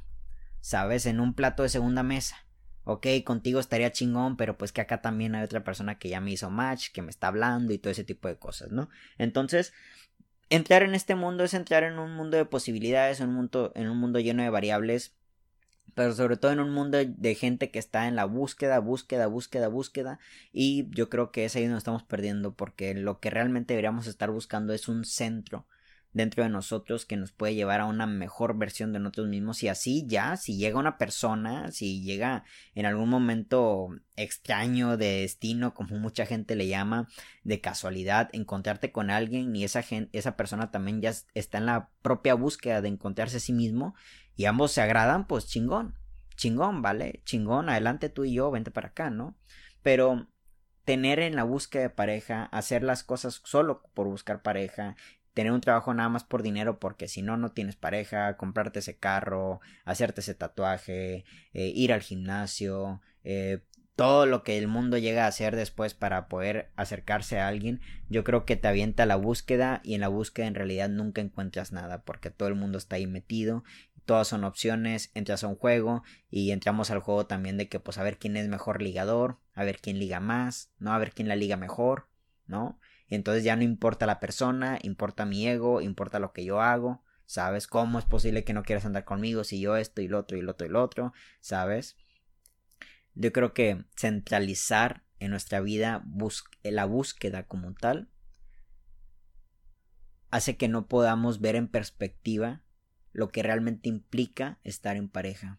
¿sabes? 0.61 1.07
En 1.07 1.21
un 1.21 1.35
plato 1.35 1.63
de 1.63 1.69
segunda 1.69 2.03
mesa 2.03 2.47
ok, 2.87 3.07
contigo 3.25 3.59
estaría 3.59 3.91
chingón, 3.91 4.37
pero 4.37 4.57
pues 4.57 4.71
que 4.71 4.81
acá 4.81 5.03
también 5.03 5.35
hay 5.35 5.43
otra 5.43 5.65
persona 5.65 5.99
que 5.99 6.09
ya 6.09 6.21
me 6.21 6.31
hizo 6.31 6.51
match, 6.51 6.93
que 6.93 7.03
me 7.03 7.11
está 7.11 7.27
hablando 7.27 7.73
y 7.73 7.79
todo 7.79 7.91
ese 7.91 8.05
tipo 8.05 8.29
de 8.29 8.39
cosas, 8.39 8.71
¿no? 8.71 8.89
Entonces, 9.19 9.73
entrar 10.51 10.85
en 10.85 10.95
este 10.95 11.17
mundo 11.17 11.43
es 11.43 11.53
entrar 11.53 11.83
en 11.83 11.99
un 11.99 12.15
mundo 12.15 12.37
de 12.37 12.45
posibilidades, 12.45 13.21
en 13.21 13.31
un 13.31 13.35
mundo, 13.35 13.73
en 13.75 13.89
un 13.89 13.99
mundo 13.99 14.21
lleno 14.21 14.45
de 14.45 14.51
variables, 14.51 15.17
pero 15.95 16.13
sobre 16.13 16.37
todo 16.37 16.53
en 16.53 16.61
un 16.61 16.73
mundo 16.73 16.99
de 17.05 17.35
gente 17.35 17.71
que 17.71 17.79
está 17.79 18.09
en 18.09 18.17
la 18.17 18.25
búsqueda, 18.25 18.79
búsqueda, 18.81 19.27
búsqueda, 19.27 19.69
búsqueda, 19.69 20.19
y 20.53 20.89
yo 20.91 21.09
creo 21.09 21.31
que 21.31 21.45
es 21.45 21.57
ahí 21.57 21.65
donde 21.65 21.79
estamos 21.79 22.03
perdiendo, 22.03 22.55
porque 22.55 22.95
lo 22.95 23.21
que 23.21 23.31
realmente 23.31 23.75
deberíamos 23.75 24.07
estar 24.07 24.31
buscando 24.31 24.73
es 24.73 24.89
un 24.89 25.05
centro, 25.05 25.67
dentro 26.17 26.43
de 26.43 26.49
nosotros 26.49 27.05
que 27.05 27.19
nos 27.19 27.31
puede 27.31 27.55
llevar 27.55 27.81
a 27.81 27.85
una 27.85 28.07
mejor 28.07 28.57
versión 28.57 28.91
de 28.95 28.99
nosotros 28.99 29.29
mismos 29.29 29.63
y 29.63 29.69
así 29.69 30.07
ya, 30.07 30.39
si 30.39 30.57
llega 30.57 30.79
una 30.79 30.97
persona, 30.97 31.71
si 31.73 32.03
llega 32.03 32.45
en 32.75 32.87
algún 32.87 33.11
momento 33.11 33.89
extraño 34.17 34.97
de 34.97 35.21
destino, 35.21 35.75
como 35.75 35.99
mucha 35.99 36.25
gente 36.25 36.57
le 36.57 36.69
llama, 36.69 37.07
de 37.45 37.61
casualidad, 37.61 38.31
encontrarte 38.33 38.93
con 38.93 39.11
alguien 39.11 39.55
y 39.55 39.65
esa, 39.65 39.83
gente, 39.83 40.19
esa 40.19 40.39
persona 40.39 40.71
también 40.71 41.03
ya 41.03 41.13
está 41.35 41.59
en 41.59 41.67
la 41.67 41.91
propia 42.01 42.33
búsqueda 42.33 42.81
de 42.81 42.89
encontrarse 42.89 43.37
a 43.37 43.41
sí 43.41 43.53
mismo 43.53 43.95
y 44.37 44.45
ambos 44.45 44.73
se 44.73 44.83
agradan, 44.83 45.27
pues 45.27 45.47
chingón, 45.47 45.99
chingón, 46.37 46.83
¿vale? 46.83 47.23
Chingón, 47.25 47.69
adelante 47.69 48.09
tú 48.09 48.25
y 48.25 48.35
yo, 48.35 48.51
vente 48.51 48.71
para 48.71 48.89
acá, 48.89 49.11
¿no? 49.11 49.37
Pero 49.83 50.29
tener 50.85 51.19
en 51.19 51.35
la 51.35 51.43
búsqueda 51.43 51.83
de 51.83 51.91
pareja, 51.91 52.45
hacer 52.45 52.83
las 52.83 53.03
cosas 53.03 53.41
solo 53.45 53.83
por 53.95 54.07
buscar 54.07 54.43
pareja, 54.43 54.95
tener 55.35 55.53
un 55.53 55.61
trabajo 55.61 55.93
nada 55.93 56.09
más 56.09 56.25
por 56.25 56.43
dinero 56.43 56.79
porque 56.79 57.09
si 57.09 57.23
no, 57.23 57.37
no 57.37 57.51
tienes 57.51 57.77
pareja, 57.77 58.37
comprarte 58.37 58.79
ese 58.79 58.97
carro, 58.97 59.61
hacerte 59.85 60.21
ese 60.21 60.35
tatuaje, 60.35 61.25
eh, 61.53 61.73
ir 61.75 61.93
al 61.93 62.03
gimnasio, 62.03 63.03
eh, 63.25 63.61
todo 63.97 64.27
lo 64.27 64.43
que 64.43 64.59
el 64.59 64.69
mundo 64.69 64.97
llega 64.97 65.25
a 65.25 65.29
hacer 65.29 65.57
después 65.57 65.95
para 65.95 66.29
poder 66.29 66.71
acercarse 66.77 67.41
a 67.41 67.49
alguien, 67.49 67.81
yo 68.09 68.25
creo 68.25 68.45
que 68.45 68.57
te 68.57 68.69
avienta 68.69 69.07
la 69.07 69.17
búsqueda 69.17 69.81
y 69.83 69.95
en 69.95 70.03
la 70.03 70.09
búsqueda 70.09 70.47
en 70.47 70.55
realidad 70.55 70.89
nunca 70.89 71.21
encuentras 71.21 71.73
nada 71.73 72.03
porque 72.03 72.31
todo 72.31 72.49
el 72.49 72.55
mundo 72.55 72.79
está 72.79 72.97
ahí 72.97 73.07
metido, 73.07 73.65
todas 74.07 74.29
son 74.29 74.45
opciones, 74.45 75.11
entras 75.15 75.45
a 75.45 75.49
un 75.49 75.57
juego 75.57 76.03
y 76.31 76.53
entramos 76.53 76.91
al 76.91 77.01
juego 77.01 77.27
también 77.27 77.59
de 77.59 77.69
que 77.69 77.81
pues 77.81 77.99
a 77.99 78.03
ver 78.03 78.19
quién 78.19 78.37
es 78.37 78.49
mejor 78.49 78.81
ligador, 78.81 79.39
a 79.53 79.65
ver 79.65 79.79
quién 79.81 79.99
liga 79.99 80.21
más, 80.21 80.71
¿no? 80.79 80.93
A 80.93 80.99
ver 80.99 81.13
quién 81.13 81.29
la 81.29 81.37
liga 81.37 81.57
mejor, 81.57 82.09
¿no? 82.47 82.81
Entonces 83.09 83.45
ya 83.45 83.57
no 83.57 83.63
importa 83.63 84.07
la 84.07 84.21
persona, 84.21 84.79
importa 84.83 85.27
mi 85.27 85.47
ego, 85.47 85.81
importa 85.81 86.19
lo 86.19 86.33
que 86.33 86.45
yo 86.45 86.61
hago, 86.63 87.03
¿sabes? 87.27 87.67
¿Cómo 87.67 87.99
es 87.99 88.05
posible 88.05 88.45
que 88.45 88.53
no 88.53 88.63
quieras 88.63 88.87
andar 88.87 89.05
conmigo 89.05 89.45
si 89.45 89.61
yo 89.61 89.77
esto 89.77 90.01
y 90.01 90.09
lo 90.09 90.19
otro 90.19 90.39
y 90.39 90.43
lo 90.43 90.53
otro 90.53 90.67
y 90.67 90.71
lo 90.71 90.83
otro, 90.83 91.13
¿sabes? 91.41 91.97
Yo 93.15 93.33
creo 93.33 93.53
que 93.53 93.85
centralizar 93.97 95.05
en 95.19 95.31
nuestra 95.31 95.61
vida 95.61 96.05
la 96.63 96.85
búsqueda 96.85 97.45
como 97.45 97.75
tal 97.75 98.09
hace 100.31 100.57
que 100.57 100.69
no 100.69 100.87
podamos 100.87 101.41
ver 101.41 101.57
en 101.57 101.69
perspectiva 101.69 102.63
lo 103.17 103.31
que 103.31 103.43
realmente 103.43 103.89
implica 103.89 104.59
estar 104.63 104.95
en 104.95 105.09
pareja. 105.09 105.59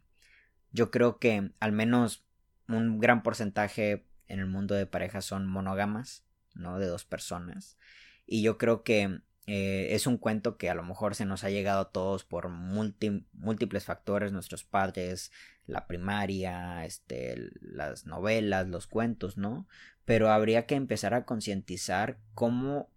Yo 0.71 0.91
creo 0.91 1.17
que 1.17 1.53
al 1.59 1.71
menos 1.71 2.23
un 2.67 2.99
gran 2.99 3.23
porcentaje 3.23 4.05
en 4.27 4.39
el 4.39 4.45
mundo 4.45 4.75
de 4.75 4.85
pareja 4.85 5.21
son 5.21 5.47
monógamas, 5.47 6.23
¿no? 6.53 6.77
De 6.77 6.85
dos 6.85 7.03
personas. 7.03 7.79
Y 8.27 8.43
yo 8.43 8.59
creo 8.59 8.83
que 8.83 9.21
eh, 9.47 9.87
es 9.95 10.05
un 10.05 10.17
cuento 10.19 10.55
que 10.57 10.69
a 10.69 10.75
lo 10.75 10.83
mejor 10.83 11.15
se 11.15 11.25
nos 11.25 11.43
ha 11.43 11.49
llegado 11.49 11.81
a 11.81 11.91
todos 11.91 12.25
por 12.25 12.47
múltiples 12.49 13.85
factores, 13.85 14.31
nuestros 14.31 14.63
padres, 14.63 15.31
la 15.65 15.87
primaria, 15.87 16.85
este, 16.85 17.49
las 17.59 18.05
novelas, 18.05 18.67
los 18.67 18.85
cuentos, 18.85 19.35
¿no? 19.35 19.67
Pero 20.05 20.29
habría 20.29 20.67
que 20.67 20.75
empezar 20.75 21.15
a 21.15 21.25
concientizar 21.25 22.19
cómo 22.35 22.91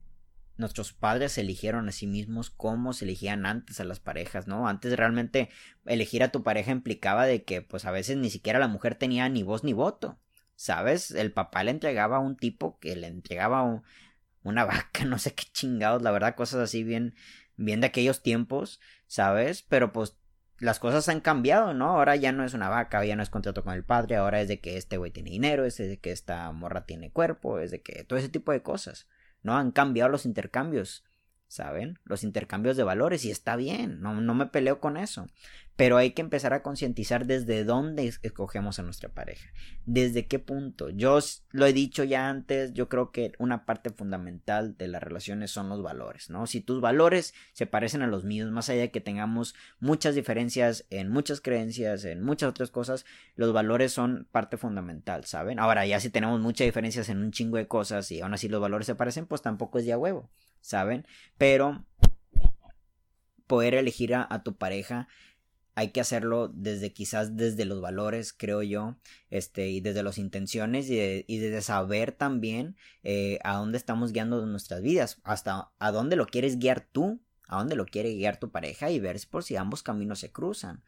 nuestros 0.61 0.93
padres 0.93 1.33
se 1.33 1.41
eligieron 1.41 1.89
a 1.89 1.93
sí 1.93 2.07
mismos, 2.07 2.51
cómo 2.51 2.93
se 2.93 3.05
elegían 3.05 3.47
antes 3.47 3.81
a 3.81 3.85
las 3.85 4.01
parejas, 4.01 4.47
¿no? 4.47 4.69
Antes 4.69 4.97
realmente 4.97 5.49
elegir 5.87 6.23
a 6.23 6.31
tu 6.31 6.43
pareja 6.43 6.71
implicaba 6.71 7.27
de 7.27 7.45
que 7.45 7.63
pues 7.63 7.85
a 7.85 7.91
veces 7.91 8.17
ni 8.17 8.31
siquiera 8.31 8.59
la 8.59 8.69
mujer 8.69 8.95
tenía 8.95 9.29
ni 9.29 9.43
voz 9.43 9.65
ni 9.65 9.73
voto, 9.73 10.19
¿sabes? 10.55 11.11
El 11.11 11.33
papá 11.33 11.65
le 11.65 11.73
entregaba 11.73 12.19
a 12.19 12.21
un 12.21 12.37
tipo 12.37 12.79
que 12.79 12.95
le 12.95 13.09
entregaba 13.09 13.63
un, 13.63 13.83
una 14.43 14.65
vaca, 14.67 15.05
no 15.05 15.19
sé 15.19 15.35
qué 15.35 15.45
chingados, 15.53 16.03
la 16.03 16.11
verdad, 16.11 16.37
cosas 16.37 16.61
así 16.61 16.85
bien, 16.85 17.15
bien 17.57 17.81
de 17.81 17.89
aquellos 17.89 18.23
tiempos, 18.23 18.81
¿sabes? 19.07 19.63
Pero 19.63 19.93
pues 19.93 20.17
las 20.61 20.79
cosas 20.79 21.09
han 21.09 21.21
cambiado, 21.21 21.73
¿no? 21.73 21.89
Ahora 21.89 22.17
ya 22.17 22.33
no 22.33 22.45
es 22.45 22.53
una 22.55 22.69
vaca, 22.69 23.05
ya 23.05 23.17
no 23.17 23.23
es 23.23 23.31
contrato 23.31 23.65
con 23.65 23.75
el 23.75 23.85
padre, 23.85 24.17
ahora 24.17 24.41
es 24.43 24.49
de 24.49 24.61
que 24.61 24.77
este 24.77 24.99
güey 24.99 25.11
tiene 25.11 25.31
dinero, 25.31 25.65
es 25.65 25.79
de 25.79 25.99
que 25.99 26.13
esta 26.13 26.53
morra 26.53 26.85
tiene 26.85 27.11
cuerpo, 27.11 27.59
es 27.59 27.71
de 27.71 27.81
que 27.81 28.05
todo 28.05 28.19
ese 28.19 28.29
tipo 28.29 28.53
de 28.53 28.63
cosas, 28.63 29.09
¿no? 29.43 29.57
Han 29.57 29.71
cambiado 29.71 30.11
los 30.11 30.27
intercambios. 30.27 31.05
¿Saben? 31.51 31.99
Los 32.05 32.23
intercambios 32.23 32.77
de 32.77 32.85
valores 32.85 33.25
y 33.25 33.31
está 33.33 33.57
bien, 33.57 34.01
no, 34.01 34.21
no 34.21 34.35
me 34.35 34.47
peleo 34.47 34.79
con 34.79 34.97
eso. 34.97 35.27
Pero 35.75 35.97
hay 35.97 36.13
que 36.13 36.21
empezar 36.23 36.53
a 36.53 36.63
concientizar 36.63 37.27
desde 37.27 37.65
dónde 37.65 38.07
escogemos 38.23 38.79
a 38.79 38.83
nuestra 38.83 39.09
pareja, 39.09 39.51
desde 39.85 40.29
qué 40.29 40.39
punto. 40.39 40.91
Yo 40.91 41.19
lo 41.51 41.67
he 41.67 41.73
dicho 41.73 42.05
ya 42.05 42.29
antes, 42.29 42.73
yo 42.73 42.89
creo 42.89 43.11
que 43.11 43.33
una 43.39 43.65
parte 43.65 43.91
fundamental 43.91 44.77
de 44.77 44.87
las 44.87 45.03
relaciones 45.03 45.51
son 45.51 45.69
los 45.69 45.83
valores, 45.83 46.31
¿no? 46.31 46.47
Si 46.47 46.61
tus 46.61 46.81
valores 46.81 47.35
se 47.53 47.67
parecen 47.67 48.03
a 48.03 48.07
los 48.07 48.25
míos, 48.25 48.53
más 48.53 48.69
allá 48.69 48.83
de 48.83 48.91
que 48.93 49.01
tengamos 49.01 49.57
muchas 49.81 50.15
diferencias 50.15 50.87
en 50.91 51.09
muchas 51.09 51.41
creencias, 51.41 52.05
en 52.05 52.23
muchas 52.23 52.51
otras 52.51 52.71
cosas, 52.71 53.07
los 53.35 53.53
valores 53.53 53.91
son 53.91 54.29
parte 54.31 54.57
fundamental, 54.57 55.25
¿saben? 55.25 55.59
Ahora, 55.59 55.85
ya 55.85 55.99
si 55.99 56.11
tenemos 56.11 56.41
muchas 56.41 56.67
diferencias 56.67 57.09
en 57.09 57.19
un 57.19 57.33
chingo 57.33 57.57
de 57.57 57.67
cosas 57.67 58.13
y 58.13 58.21
aún 58.21 58.35
así 58.35 58.49
los 58.49 58.61
valores 58.61 58.87
se 58.87 58.95
parecen, 58.95 59.27
pues 59.27 59.43
tampoco 59.43 59.81
es 59.81 59.87
de 59.87 59.97
huevo. 59.97 60.31
¿Saben? 60.61 61.07
Pero 61.39 61.85
poder 63.47 63.75
elegir 63.75 64.15
a, 64.15 64.43
tu 64.45 64.57
pareja 64.57 65.09
hay 65.75 65.89
que 65.89 66.01
hacerlo 66.01 66.49
desde 66.49 66.93
quizás 66.93 67.37
desde 67.37 67.65
los 67.65 67.81
valores, 67.81 68.33
creo 68.33 68.63
yo, 68.63 68.97
este, 69.31 69.71
y 69.71 69.81
desde 69.81 70.03
las 70.03 70.19
intenciones 70.19 70.89
y, 70.91 71.39
desde 71.39 71.63
saber 71.63 72.13
también 72.13 72.77
eh, 73.03 73.39
a 73.43 73.57
dónde 73.57 73.79
estamos 73.79 74.13
guiando 74.13 74.45
nuestras 74.47 74.83
vidas, 74.83 75.21
hasta 75.25 75.73
a 75.79 75.91
dónde 75.91 76.17
lo 76.17 76.27
quieres 76.27 76.59
guiar 76.59 76.81
tú, 76.81 77.21
a 77.49 77.59
dónde 77.59 77.77
lo 77.77 77.87
quiere 77.87 78.15
guiar 78.15 78.39
tu 78.39 78.51
pareja 78.51 78.91
y 78.91 79.01
ver 79.01 79.19
por 79.29 79.43
si 79.43 79.57
ambos 79.57 79.83
caminos 79.83 80.21
se 80.21 80.31
cruzan. 80.31 80.85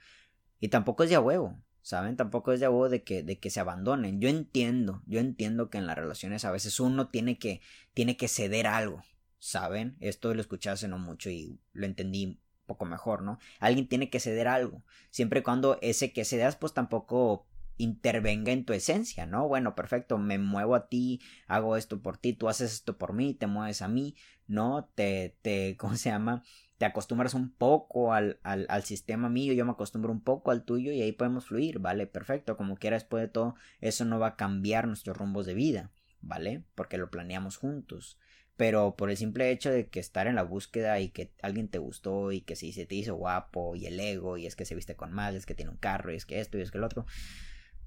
Y 0.60 0.68
tampoco 0.68 1.02
es 1.02 1.10
de 1.10 1.18
huevo, 1.18 1.58
¿saben? 1.82 2.16
Tampoco 2.16 2.52
es 2.52 2.60
de 2.60 2.68
huevo 2.68 2.88
de 2.88 3.02
que, 3.02 3.24
de 3.24 3.40
que 3.40 3.50
se 3.50 3.58
abandonen. 3.58 4.20
Yo 4.20 4.28
entiendo, 4.28 5.02
yo 5.06 5.18
entiendo 5.18 5.70
que 5.70 5.78
en 5.78 5.88
las 5.88 5.96
relaciones 5.96 6.44
a 6.44 6.52
veces 6.52 6.78
uno 6.78 7.08
tiene 7.08 7.38
que, 7.38 7.60
tiene 7.94 8.16
que 8.16 8.28
ceder 8.28 8.68
algo, 8.68 9.02
¿saben? 9.42 9.96
Esto 9.98 10.32
lo 10.34 10.40
escuché 10.40 10.70
hace 10.70 10.86
no 10.86 10.98
mucho 10.98 11.28
y 11.28 11.58
lo 11.72 11.84
entendí 11.84 12.40
poco 12.64 12.84
mejor, 12.84 13.22
¿no? 13.22 13.40
Alguien 13.58 13.88
tiene 13.88 14.08
que 14.08 14.20
ceder 14.20 14.46
algo, 14.46 14.84
siempre 15.10 15.40
y 15.40 15.42
cuando 15.42 15.78
ese 15.82 16.12
que 16.12 16.24
cedas 16.24 16.54
pues 16.54 16.72
tampoco 16.74 17.48
intervenga 17.76 18.52
en 18.52 18.64
tu 18.64 18.72
esencia, 18.72 19.26
¿no? 19.26 19.48
Bueno, 19.48 19.74
perfecto, 19.74 20.16
me 20.16 20.38
muevo 20.38 20.76
a 20.76 20.88
ti, 20.88 21.20
hago 21.48 21.76
esto 21.76 22.00
por 22.00 22.18
ti, 22.18 22.34
tú 22.34 22.48
haces 22.48 22.72
esto 22.72 22.98
por 22.98 23.14
mí, 23.14 23.34
te 23.34 23.48
mueves 23.48 23.82
a 23.82 23.88
mí, 23.88 24.14
¿no? 24.46 24.88
Te, 24.94 25.36
te, 25.42 25.76
¿cómo 25.80 25.96
se 25.96 26.10
llama? 26.10 26.44
Te 26.78 26.84
acostumbras 26.84 27.34
un 27.34 27.50
poco 27.52 28.12
al, 28.12 28.38
al, 28.44 28.66
al 28.68 28.84
sistema 28.84 29.28
mío, 29.28 29.54
yo 29.54 29.64
me 29.64 29.72
acostumbro 29.72 30.12
un 30.12 30.22
poco 30.22 30.52
al 30.52 30.64
tuyo 30.64 30.92
y 30.92 31.02
ahí 31.02 31.10
podemos 31.10 31.46
fluir, 31.46 31.80
¿vale? 31.80 32.06
Perfecto, 32.06 32.56
como 32.56 32.76
quiera 32.76 32.94
después 32.94 33.22
de 33.22 33.28
todo, 33.28 33.56
eso 33.80 34.04
no 34.04 34.20
va 34.20 34.28
a 34.28 34.36
cambiar 34.36 34.86
nuestros 34.86 35.16
rumbos 35.16 35.46
de 35.46 35.54
vida, 35.54 35.90
¿vale? 36.20 36.62
Porque 36.76 36.96
lo 36.96 37.10
planeamos 37.10 37.56
juntos 37.56 38.20
pero 38.62 38.94
por 38.94 39.10
el 39.10 39.16
simple 39.16 39.50
hecho 39.50 39.72
de 39.72 39.88
que 39.88 39.98
estar 39.98 40.28
en 40.28 40.36
la 40.36 40.44
búsqueda 40.44 41.00
y 41.00 41.08
que 41.08 41.32
alguien 41.42 41.66
te 41.66 41.78
gustó 41.78 42.30
y 42.30 42.42
que 42.42 42.54
si 42.54 42.72
se 42.72 42.86
te 42.86 42.94
hizo 42.94 43.16
guapo 43.16 43.74
y 43.74 43.86
el 43.86 43.98
ego 43.98 44.36
y 44.36 44.46
es 44.46 44.54
que 44.54 44.64
se 44.64 44.76
viste 44.76 44.94
con 44.94 45.10
más, 45.10 45.34
es 45.34 45.46
que 45.46 45.56
tiene 45.56 45.72
un 45.72 45.78
carro 45.78 46.12
y 46.12 46.14
es 46.14 46.26
que 46.26 46.38
esto 46.38 46.58
y 46.58 46.60
es 46.60 46.70
que 46.70 46.78
el 46.78 46.84
otro, 46.84 47.04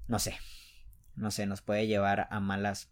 no 0.06 0.18
sé, 0.18 0.36
no 1.14 1.30
sé, 1.30 1.46
nos 1.46 1.62
puede 1.62 1.86
llevar 1.86 2.28
a 2.30 2.40
malas, 2.40 2.90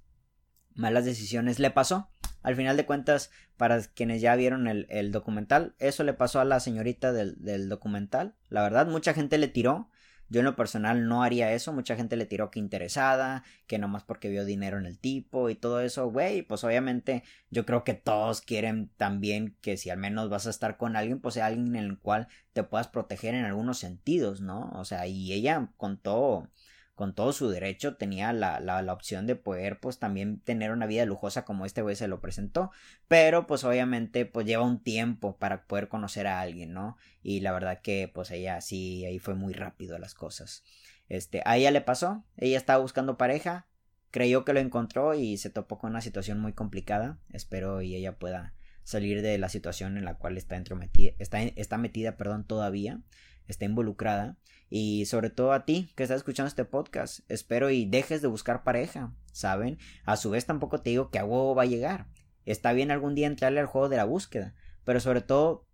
malas 0.74 1.04
decisiones. 1.04 1.58
Le 1.58 1.70
pasó, 1.70 2.08
al 2.42 2.56
final 2.56 2.78
de 2.78 2.86
cuentas, 2.86 3.30
para 3.58 3.82
quienes 3.82 4.22
ya 4.22 4.34
vieron 4.34 4.66
el, 4.66 5.12
documental, 5.12 5.74
eso 5.78 6.04
le 6.04 6.14
pasó 6.14 6.40
a 6.40 6.46
la 6.46 6.60
señorita 6.60 7.12
del 7.12 7.68
documental, 7.68 8.34
la 8.48 8.62
verdad, 8.62 8.86
mucha 8.86 9.12
gente 9.12 9.36
le 9.36 9.48
tiró, 9.48 9.90
yo 10.34 10.40
en 10.40 10.46
lo 10.46 10.56
personal 10.56 11.06
no 11.06 11.22
haría 11.22 11.52
eso, 11.52 11.72
mucha 11.72 11.94
gente 11.94 12.16
le 12.16 12.26
tiró 12.26 12.50
que 12.50 12.58
interesada, 12.58 13.44
que 13.68 13.78
nomás 13.78 14.02
porque 14.02 14.28
vio 14.28 14.44
dinero 14.44 14.78
en 14.78 14.84
el 14.84 14.98
tipo 14.98 15.48
y 15.48 15.54
todo 15.54 15.80
eso, 15.80 16.10
güey, 16.10 16.42
pues 16.42 16.64
obviamente 16.64 17.22
yo 17.50 17.64
creo 17.64 17.84
que 17.84 17.94
todos 17.94 18.40
quieren 18.40 18.90
también 18.96 19.56
que 19.60 19.76
si 19.76 19.90
al 19.90 19.98
menos 19.98 20.30
vas 20.30 20.48
a 20.48 20.50
estar 20.50 20.76
con 20.76 20.96
alguien, 20.96 21.20
pues 21.20 21.34
sea 21.34 21.46
alguien 21.46 21.76
en 21.76 21.84
el 21.84 21.98
cual 22.00 22.26
te 22.52 22.64
puedas 22.64 22.88
proteger 22.88 23.36
en 23.36 23.44
algunos 23.44 23.78
sentidos, 23.78 24.40
¿no? 24.40 24.72
O 24.74 24.84
sea, 24.84 25.06
y 25.06 25.32
ella 25.32 25.70
contó 25.76 26.50
con 26.94 27.14
todo 27.14 27.33
su 27.33 27.48
derecho 27.48 27.96
tenía 27.96 28.33
la, 28.33 28.61
la, 28.61 28.80
la, 28.83 28.92
opción 28.92 29.26
de 29.26 29.35
poder 29.35 29.80
pues 29.80 29.98
también 29.98 30.38
tener 30.40 30.70
una 30.70 30.87
vida 30.87 31.04
lujosa 31.04 31.44
como 31.44 31.66
este 31.66 31.83
güey 31.83 31.96
se 31.96 32.09
lo 32.09 32.20
presentó 32.20 32.70
pero 33.09 33.46
pues 33.46 33.64
obviamente 33.64 34.26
pues 34.26 34.46
lleva 34.46 34.62
un 34.62 34.83
tiempo 34.83 35.37
para 35.37 35.66
poder 35.66 35.88
conocer 35.88 36.26
a 36.26 36.40
alguien 36.40 36.72
no 36.72 36.96
y 37.22 37.40
la 37.40 37.52
verdad 37.52 37.80
que 37.80 38.11
pues 38.12 38.30
ella 38.30 38.61
sí 38.61 39.04
ahí 39.04 39.18
fue 39.18 39.35
muy 39.35 39.52
rápido 39.54 39.98
las 39.98 40.14
cosas. 40.14 40.62
Este 41.09 41.42
a 41.44 41.57
ella 41.57 41.70
le 41.70 41.80
pasó 41.80 42.24
ella 42.37 42.57
estaba 42.57 42.80
buscando 42.80 43.18
pareja 43.18 43.66
creyó 44.11 44.44
que 44.44 44.52
lo 44.52 44.61
encontró 44.61 45.14
y 45.14 45.37
se 45.37 45.50
topó 45.50 45.78
con 45.78 45.90
una 45.90 46.00
situación 46.00 46.38
muy 46.38 46.52
complicada 46.52 47.18
espero 47.30 47.83
y 47.83 47.96
ella 47.96 48.18
pueda 48.18 48.54
salir 48.85 49.22
de 49.22 49.37
la 49.38 49.48
situación 49.48 49.96
en 49.96 50.04
la 50.04 50.14
cual 50.14 50.37
está 50.37 50.57
entrometida 50.57 51.12
está, 51.18 51.42
está 51.42 51.76
metida 51.76 52.16
perdón 52.16 52.44
todavía 52.44 53.00
está 53.46 53.64
involucrada 53.64 54.38
y 54.70 55.07
sobre 55.07 55.30
todo 55.30 55.52
a 55.52 55.64
ti 55.64 55.92
que 55.94 56.02
estás 56.02 56.18
escuchando 56.18 56.48
este 56.48 56.64
podcast, 56.64 57.20
espero 57.28 57.70
y 57.70 57.87
dejes 57.87 58.22
de 58.22 58.28
buscar 58.28 58.64
pareja, 58.64 59.14
¿saben? 59.33 59.78
A 60.04 60.16
su 60.16 60.30
vez 60.30 60.46
tampoco 60.46 60.80
te 60.80 60.90
digo 60.90 61.11
que 61.11 61.18
a 61.18 61.24
huevo 61.24 61.54
va 61.54 61.62
a 61.62 61.66
llegar. 61.66 62.09
Está 62.44 62.72
bien 62.72 62.90
algún 62.90 63.14
día 63.14 63.26
entrarle 63.26 63.61
al 63.61 63.66
juego 63.66 63.88
de 63.88 63.96
la 63.96 64.04
búsqueda, 64.04 64.54
pero 64.85 65.00
sobre 65.00 65.20
todo 65.20 65.66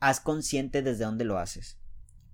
haz 0.00 0.20
consciente 0.20 0.82
desde 0.82 1.04
dónde 1.04 1.24
lo 1.24 1.38
haces. 1.38 1.78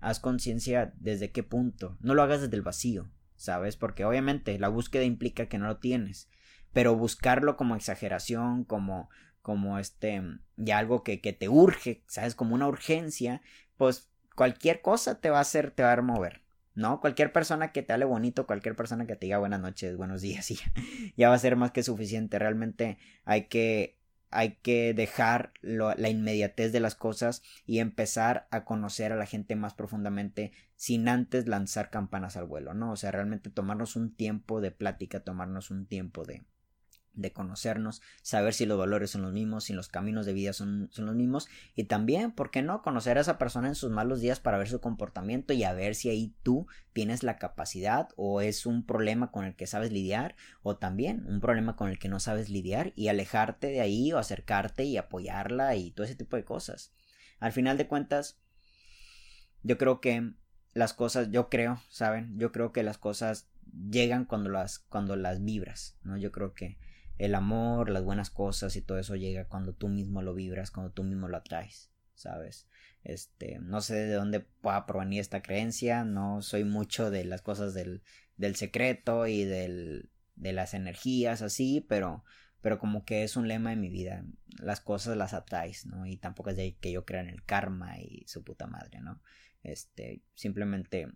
Haz 0.01 0.21
conciencia 0.21 0.93
desde 0.97 1.33
qué 1.33 1.43
punto. 1.43 1.97
No 2.01 2.15
lo 2.15 2.23
hagas 2.23 2.41
desde 2.41 2.57
el 2.57 2.63
vacío, 2.63 3.11
¿sabes? 3.37 3.77
Porque 3.77 4.05
obviamente 4.05 4.59
la 4.59 4.69
búsqueda 4.69 5.05
implica 5.05 5.47
que 5.47 5.59
no 5.59 5.67
lo 5.67 5.79
tienes. 5.79 6.29
Pero 6.73 6.97
buscarlo 6.97 7.57
como 7.57 7.77
exageración, 7.77 8.65
como, 8.65 9.09
como 9.49 9.79
este, 9.79 10.23
ya 10.59 10.77
algo 10.77 11.03
que, 11.03 11.23
que 11.23 11.33
te 11.33 11.49
urge, 11.49 12.03
¿sabes? 12.07 12.35
Como 12.35 12.55
una 12.55 12.69
urgencia, 12.69 13.41
pues 13.79 14.11
cualquier 14.35 14.83
cosa 14.83 15.23
te 15.23 15.31
va 15.31 15.39
a 15.39 15.41
hacer, 15.41 15.71
te 15.71 15.83
va 15.83 15.95
a 15.95 16.03
mover. 16.03 16.43
¿no? 16.75 17.01
Cualquier 17.01 17.33
persona 17.33 17.73
que 17.73 17.83
te 17.83 17.95
hable 17.95 18.05
bonito, 18.05 18.47
cualquier 18.47 18.77
persona 18.77 19.07
que 19.07 19.17
te 19.17 19.25
diga 19.25 19.39
buenas 19.39 19.61
noches, 19.61 19.97
buenos 19.97 20.21
días, 20.21 20.51
y 20.51 20.59
ya, 21.17 21.31
va 21.31 21.35
a 21.35 21.39
ser 21.39 21.57
más 21.57 21.71
que 21.71 21.83
suficiente. 21.83 22.39
Realmente 22.39 22.99
hay 23.25 23.45
que 23.45 23.97
hay 24.31 24.57
que 24.57 24.93
dejar 24.93 25.55
la 25.63 26.11
inmediatez 26.11 26.71
de 26.71 26.81
las 26.81 26.95
cosas 26.95 27.43
y 27.65 27.79
empezar 27.79 28.49
a 28.51 28.67
conocer 28.67 29.13
a 29.13 29.17
la 29.17 29.25
gente 29.25 29.57
más 29.57 29.73
profundamente 29.73 30.53
sin 30.77 31.09
antes 31.09 31.49
lanzar 31.49 31.89
campanas 31.89 32.37
al 32.37 32.45
vuelo, 32.45 32.75
¿no? 32.75 32.93
O 32.93 32.97
sea, 32.97 33.13
realmente 33.13 33.49
tomarnos 33.49 33.97
un 33.97 34.15
tiempo 34.15 34.61
de 34.61 34.73
plática, 34.73 35.21
tomarnos 35.21 35.71
un 35.71 35.87
tiempo 35.87 36.27
de, 36.27 36.43
de 37.15 37.33
conocernos, 37.33 38.01
saber 38.23 38.55
si 38.55 38.67
los 38.67 38.79
valores 38.79 39.11
son 39.11 39.23
los 39.23 39.33
mismos, 39.33 39.65
si 39.65 39.73
los 39.73 39.89
caminos 39.89 40.27
de 40.27 40.33
vida 40.33 40.53
son, 40.53 40.89
son, 40.93 41.07
los 41.07 41.15
mismos 41.15 41.49
y 41.75 41.85
también, 41.85 42.33
¿por 42.33 42.51
qué 42.51 42.63
no? 42.63 42.83
Conocer 42.83 43.19
a 43.19 43.23
esa 43.23 43.39
persona 43.39 43.69
en 43.69 43.75
sus 43.75 43.91
malos 43.91 44.21
días 44.21 44.41
para 44.41 44.59
ver 44.59 44.69
su 44.69 44.81
comportamiento 44.81 45.53
y 45.53 45.65
a 45.65 45.73
ver 45.73 45.95
si 45.95 46.11
ahí 46.11 46.35
tú 46.43 46.67
tienes 46.93 47.23
la 47.23 47.39
capacidad 47.39 48.09
o 48.17 48.41
es 48.41 48.67
un 48.67 48.85
problema 48.85 49.31
con 49.31 49.45
el 49.45 49.57
que 49.57 49.67
sabes 49.67 49.93
lidiar 49.93 50.37
o 50.63 50.77
también 50.77 51.27
un 51.27 51.41
problema 51.41 51.77
con 51.77 51.89
el 51.89 51.99
que 51.99 52.09
no 52.09 52.21
sabes 52.21 52.51
lidiar 52.51 52.93
y 52.95 53.09
alejarte 53.09 53.69
de 53.69 53.81
ahí 53.81 54.13
o 54.13 54.19
acercarte 54.19 54.85
y 54.85 54.97
apoyarla 54.97 55.75
y 55.77 55.91
todo 55.91 56.05
ese 56.05 56.15
tipo 56.17 56.37
de 56.37 56.45
cosas. 56.45 56.93
Al 57.41 57.53
final 57.53 57.79
de 57.79 57.87
cuentas, 57.87 58.41
yo 59.63 59.79
creo 59.79 60.01
que 60.01 60.33
las 60.75 60.95
cosas, 60.95 61.31
yo 61.31 61.49
creo, 61.49 61.81
¿saben? 61.89 62.39
Yo 62.39 62.53
creo 62.53 62.73
que 62.73 62.83
las 62.83 62.99
cosas 62.99 63.49
llegan 63.91 64.25
cuando 64.25 64.51
las, 64.51 64.79
cuando 64.79 65.17
las 65.17 65.45
vibras, 65.45 65.97
¿no? 66.03 66.17
Yo 66.17 66.33
creo 66.33 66.55
que 66.55 66.79
el 67.19 67.35
amor, 67.35 67.91
las 67.91 68.05
buenas 68.05 68.31
cosas 68.31 68.77
y 68.77 68.83
todo 68.83 68.99
eso 68.99 69.17
llega 69.17 69.49
cuando 69.49 69.75
tú 69.75 69.89
mismo 69.89 70.23
lo 70.23 70.35
vibras, 70.35 70.71
cuando 70.71 70.93
tú 70.93 71.03
mismo 71.03 71.29
lo 71.29 71.37
atraes, 71.37 71.91
¿sabes? 72.15 72.69
Este, 73.03 73.59
no 73.61 73.81
sé 73.81 73.95
de 73.95 74.15
dónde 74.15 74.41
pueda 74.41 74.87
provenir 74.87 75.21
esta 75.21 75.43
creencia, 75.43 76.05
no 76.05 76.43
soy 76.43 76.65
mucho 76.65 77.11
de 77.11 77.25
las 77.25 77.43
cosas 77.43 77.75
del, 77.75 78.03
del 78.37 78.55
secreto 78.55 79.27
y 79.27 79.45
del, 79.45 80.11
de 80.37 80.53
las 80.53 80.75
energías 80.75 81.43
así, 81.43 81.85
pero, 81.89 82.25
pero 82.61 82.79
como 82.79 83.05
que 83.05 83.25
es 83.25 83.37
un 83.37 83.49
lema 83.49 83.71
de 83.71 83.77
mi 83.77 83.89
vida, 83.89 84.25
las 84.59 84.81
cosas 84.81 85.17
las 85.17 85.35
atraes, 85.35 85.87
¿no? 85.87 86.07
Y 86.07 86.17
tampoco 86.17 86.51
es 86.51 86.57
de 86.57 86.77
que 86.77 86.93
yo 86.93 87.05
crea 87.05 87.21
en 87.21 87.29
el 87.29 87.45
karma 87.45 87.99
y 87.99 88.25
su 88.29 88.45
puta 88.45 88.67
madre, 88.67 89.01
¿no? 89.01 89.21
Este, 89.63 90.23
simplemente 90.35 91.09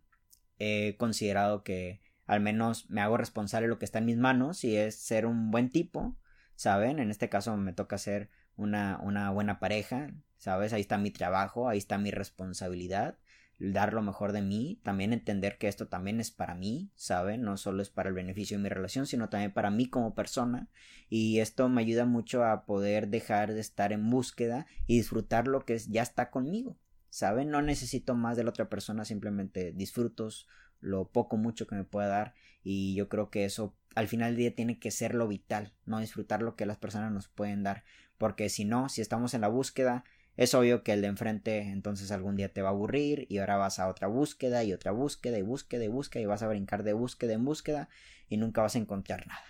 he 0.59 0.97
considerado 0.97 1.63
que 1.63 2.01
al 2.27 2.41
menos 2.41 2.89
me 2.91 3.01
hago 3.01 3.17
responsable 3.17 3.67
de 3.67 3.71
lo 3.71 3.79
que 3.79 3.85
está 3.85 3.99
en 3.99 4.07
mis 4.07 4.19
manos 4.19 4.65
y 4.65 4.77
es 4.77 4.97
ser 4.97 5.27
un 5.27 5.51
buen 5.51 5.71
tipo, 5.71 6.17
¿saben? 6.55 6.99
En 6.99 7.11
este 7.11 7.29
caso 7.29 7.57
me 7.57 7.73
toca 7.73 7.99
ser 7.99 8.31
una, 8.57 8.99
una 9.03 9.31
buena 9.31 9.59
pareja, 9.59 10.13
¿sabes? 10.37 10.73
Ahí 10.73 10.83
está 10.83 10.99
mi 10.99 11.11
trabajo, 11.11 11.69
ahí 11.69 11.79
está 11.79 11.99
mi 11.99 12.11
responsabilidad, 12.11 13.19
dar 13.59 13.93
lo 13.93 14.03
mejor 14.03 14.33
de 14.33 14.43
mí, 14.43 14.81
también 14.83 15.13
entender 15.13 15.57
que 15.59 15.69
esto 15.69 15.89
también 15.89 16.21
es 16.21 16.31
para 16.31 16.55
mí, 16.55 16.91
¿saben? 16.95 17.43
No 17.43 17.57
solo 17.57 17.83
es 17.83 17.91
para 17.91 18.09
el 18.09 18.15
beneficio 18.15 18.57
de 18.57 18.63
mi 18.63 18.69
relación, 18.69 19.07
sino 19.07 19.29
también 19.29 19.53
para 19.53 19.71
mí 19.71 19.89
como 19.89 20.15
persona 20.15 20.69
y 21.09 21.39
esto 21.41 21.69
me 21.69 21.83
ayuda 21.83 22.05
mucho 22.05 22.45
a 22.45 22.65
poder 22.65 23.09
dejar 23.09 23.53
de 23.55 23.61
estar 23.61 23.93
en 23.93 24.09
búsqueda 24.11 24.67
y 24.87 24.97
disfrutar 24.97 25.47
lo 25.47 25.65
que 25.65 25.79
ya 25.79 26.03
está 26.03 26.31
conmigo, 26.31 26.77
¿saben? 27.09 27.51
No 27.51 27.63
necesito 27.63 28.15
más 28.15 28.37
de 28.37 28.45
la 28.45 28.51
otra 28.51 28.69
persona, 28.69 29.05
simplemente 29.05 29.73
disfrutos 29.73 30.49
lo 30.83 31.09
poco 31.09 31.39
mucho 31.39 31.67
que 31.67 31.75
me 31.75 31.85
pueda 31.85 32.09
dar 32.09 32.35
y 32.63 32.95
yo 32.95 33.09
creo 33.09 33.31
que 33.31 33.45
eso 33.47 33.75
al 33.95 34.09
final 34.09 34.31
del 34.31 34.37
día 34.37 34.55
tiene 34.55 34.79
que 34.79 34.91
ser 34.91 35.15
lo 35.15 35.29
vital, 35.29 35.73
no 35.87 36.01
disfrutar 36.01 36.43
lo 36.43 36.57
que 36.57 36.67
las 36.67 36.77
personas 36.77 37.13
nos 37.13 37.29
pueden 37.29 37.63
dar, 37.63 37.85
porque 38.19 38.49
si 38.49 38.65
no, 38.65 38.89
si 38.89 39.01
estamos 39.01 39.33
en 39.35 39.41
la 39.41 39.49
búsqueda, 39.49 40.05
es 40.37 40.55
obvio 40.55 40.83
que 40.83 40.93
el 40.93 41.03
de 41.03 41.09
enfrente 41.09 41.61
entonces 41.61 42.11
algún 42.11 42.37
día 42.37 42.53
te 42.53 42.63
va 42.63 42.71
a 42.71 42.73
aburrir 42.73 43.27
y 43.29 43.39
ahora 43.39 43.57
vas 43.57 43.79
a 43.79 43.89
otra 43.89 44.09
búsqueda 44.09 44.65
y 44.65 44.73
otra 44.73 44.93
búsqueda 44.93 45.39
y 45.39 45.43
búsqueda 45.43 45.85
y 45.85 45.89
búsqueda 45.89 46.23
y 46.23 46.27
vas 46.27 46.43
a 46.43 46.49
brincar 46.49 46.83
de 46.83 46.95
búsqueda 46.95 47.35
en 47.35 47.45
búsqueda 47.45 47.89
y 48.29 48.39
nunca 48.39 48.63
vas 48.63 48.77
a 48.77 48.79
encontrar 48.79 49.27
nada, 49.27 49.45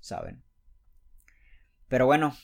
¿saben? 0.00 0.42
Pero 1.88 2.06
bueno, 2.06 2.36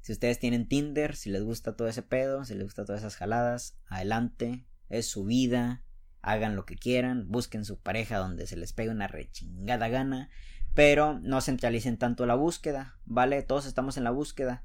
si 0.00 0.12
ustedes 0.12 0.38
tienen 0.38 0.68
Tinder, 0.68 1.16
si 1.16 1.30
les 1.30 1.42
gusta 1.42 1.76
todo 1.76 1.88
ese 1.88 2.02
pedo, 2.02 2.44
si 2.44 2.54
les 2.54 2.64
gusta 2.64 2.84
todas 2.84 3.00
esas 3.00 3.16
jaladas, 3.16 3.78
adelante, 3.86 4.66
es 4.90 5.06
su 5.06 5.24
vida, 5.24 5.82
hagan 6.24 6.56
lo 6.56 6.64
que 6.64 6.76
quieran, 6.76 7.28
busquen 7.28 7.64
su 7.64 7.78
pareja 7.78 8.18
donde 8.18 8.46
se 8.46 8.56
les 8.56 8.72
pegue 8.72 8.90
una 8.90 9.06
rechingada 9.06 9.88
gana, 9.88 10.30
pero 10.74 11.18
no 11.20 11.40
centralicen 11.40 11.98
tanto 11.98 12.26
la 12.26 12.34
búsqueda, 12.34 12.98
¿vale? 13.04 13.42
Todos 13.42 13.66
estamos 13.66 13.96
en 13.96 14.04
la 14.04 14.10
búsqueda. 14.10 14.64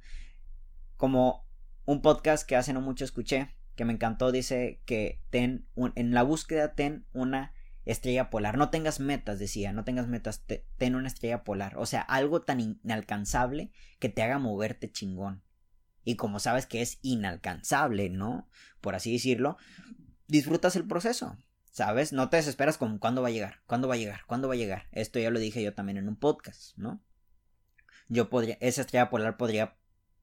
Como 0.97 1.45
un 1.85 2.01
podcast 2.01 2.47
que 2.47 2.55
hace 2.55 2.73
no 2.73 2.81
mucho 2.81 3.05
escuché, 3.05 3.55
que 3.75 3.85
me 3.85 3.93
encantó, 3.93 4.31
dice 4.31 4.81
que 4.85 5.21
ten 5.29 5.67
en 5.95 6.13
la 6.13 6.23
búsqueda 6.23 6.73
ten 6.73 7.05
una 7.13 7.53
estrella 7.85 8.29
polar. 8.29 8.57
No 8.57 8.69
tengas 8.69 8.99
metas, 8.99 9.39
decía, 9.39 9.73
no 9.73 9.83
tengas 9.83 10.07
metas, 10.07 10.43
ten 10.77 10.95
una 10.95 11.07
estrella 11.07 11.43
polar. 11.43 11.77
O 11.77 11.85
sea, 11.85 12.01
algo 12.01 12.41
tan 12.41 12.59
inalcanzable 12.59 13.71
que 13.99 14.09
te 14.09 14.21
haga 14.21 14.37
moverte 14.37 14.91
chingón. 14.91 15.43
Y 16.03 16.15
como 16.15 16.39
sabes 16.39 16.65
que 16.65 16.81
es 16.81 16.99
inalcanzable, 17.01 18.09
¿no? 18.09 18.47
Por 18.81 18.95
así 18.95 19.13
decirlo, 19.13 19.57
disfrutas 20.27 20.75
el 20.75 20.87
proceso. 20.87 21.37
¿Sabes? 21.69 22.13
No 22.13 22.29
te 22.29 22.37
desesperas 22.37 22.77
con 22.77 22.97
cuándo 22.97 23.21
va 23.21 23.27
a 23.27 23.31
llegar, 23.31 23.61
cuándo 23.67 23.87
va 23.87 23.93
a 23.93 23.97
llegar, 23.97 24.21
cuándo 24.25 24.47
va 24.47 24.55
a 24.55 24.57
llegar. 24.57 24.87
Esto 24.91 25.19
ya 25.19 25.29
lo 25.29 25.39
dije 25.39 25.61
yo 25.61 25.73
también 25.73 25.97
en 25.97 26.07
un 26.07 26.15
podcast, 26.15 26.77
¿no? 26.77 27.01
Yo 28.07 28.29
podría, 28.29 28.57
esa 28.59 28.81
estrella 28.81 29.09
polar 29.09 29.37
podría, 29.37 29.77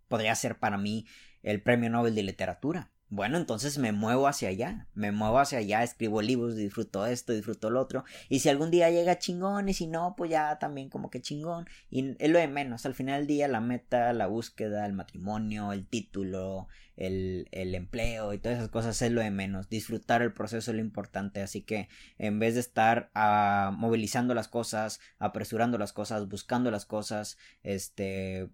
podría 0.08 0.34
ser 0.34 0.58
para 0.58 0.76
mí 0.76 1.06
el 1.42 1.62
premio 1.62 1.88
Nobel 1.88 2.16
de 2.16 2.24
literatura. 2.24 2.90
Bueno, 3.08 3.38
entonces 3.38 3.78
me 3.78 3.92
muevo 3.92 4.26
hacia 4.26 4.48
allá, 4.48 4.88
me 4.94 5.12
muevo 5.12 5.38
hacia 5.38 5.58
allá, 5.58 5.84
escribo 5.84 6.22
libros, 6.22 6.56
disfruto 6.56 7.06
esto, 7.06 7.32
disfruto 7.32 7.70
lo 7.70 7.80
otro, 7.80 8.04
y 8.28 8.40
si 8.40 8.48
algún 8.48 8.72
día 8.72 8.90
llega 8.90 9.20
chingón, 9.20 9.68
y 9.68 9.74
si 9.74 9.86
no, 9.86 10.14
pues 10.16 10.28
ya 10.32 10.58
también 10.58 10.88
como 10.90 11.08
que 11.08 11.20
chingón, 11.20 11.68
y 11.88 12.16
es 12.18 12.30
lo 12.30 12.40
de 12.40 12.48
menos, 12.48 12.84
al 12.84 12.94
final 12.94 13.20
del 13.20 13.26
día 13.28 13.46
la 13.46 13.60
meta, 13.60 14.12
la 14.12 14.26
búsqueda, 14.26 14.84
el 14.86 14.92
matrimonio, 14.92 15.72
el 15.72 15.86
título, 15.86 16.66
el, 16.96 17.48
el 17.52 17.76
empleo 17.76 18.32
y 18.32 18.38
todas 18.38 18.58
esas 18.58 18.70
cosas 18.70 19.00
es 19.00 19.12
lo 19.12 19.20
de 19.20 19.30
menos, 19.30 19.68
disfrutar 19.68 20.20
el 20.22 20.32
proceso 20.32 20.72
es 20.72 20.76
lo 20.76 20.82
importante, 20.82 21.42
así 21.42 21.62
que 21.62 21.88
en 22.18 22.40
vez 22.40 22.54
de 22.54 22.60
estar 22.60 23.12
uh, 23.14 23.70
movilizando 23.70 24.34
las 24.34 24.48
cosas, 24.48 24.98
apresurando 25.20 25.78
las 25.78 25.92
cosas, 25.92 26.28
buscando 26.28 26.72
las 26.72 26.86
cosas, 26.86 27.38
este, 27.62 28.50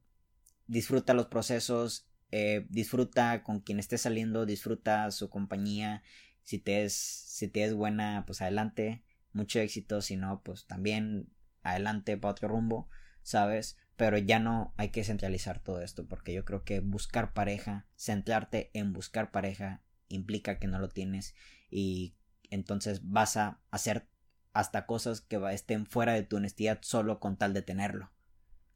disfruta 0.66 1.14
los 1.14 1.26
procesos 1.26 2.06
eh, 2.32 2.66
disfruta 2.70 3.42
con 3.42 3.60
quien 3.60 3.78
esté 3.78 3.98
saliendo, 3.98 4.46
disfruta 4.46 5.10
su 5.10 5.30
compañía. 5.30 6.02
Si 6.42 6.58
te 6.58 6.84
es, 6.84 6.94
si 6.94 7.46
te 7.46 7.62
es 7.62 7.74
buena, 7.74 8.24
pues 8.26 8.42
adelante, 8.42 9.04
mucho 9.32 9.60
éxito. 9.60 10.00
Si 10.02 10.16
no, 10.16 10.42
pues 10.42 10.66
también 10.66 11.28
adelante 11.62 12.16
para 12.16 12.32
otro 12.32 12.48
rumbo, 12.48 12.88
¿sabes? 13.22 13.76
Pero 13.96 14.18
ya 14.18 14.38
no 14.38 14.74
hay 14.76 14.88
que 14.88 15.04
centralizar 15.04 15.60
todo 15.60 15.82
esto, 15.82 16.08
porque 16.08 16.32
yo 16.32 16.44
creo 16.44 16.64
que 16.64 16.80
buscar 16.80 17.34
pareja, 17.34 17.86
centrarte 17.96 18.70
en 18.74 18.92
buscar 18.92 19.30
pareja, 19.30 19.82
implica 20.08 20.58
que 20.58 20.66
no 20.66 20.78
lo 20.78 20.88
tienes 20.88 21.34
y 21.70 22.16
entonces 22.50 23.00
vas 23.04 23.36
a 23.36 23.60
hacer 23.70 24.08
hasta 24.52 24.86
cosas 24.86 25.20
que 25.20 25.40
estén 25.52 25.86
fuera 25.86 26.12
de 26.12 26.22
tu 26.22 26.36
honestidad 26.36 26.80
solo 26.82 27.20
con 27.20 27.36
tal 27.36 27.54
de 27.54 27.62
tenerlo. 27.62 28.10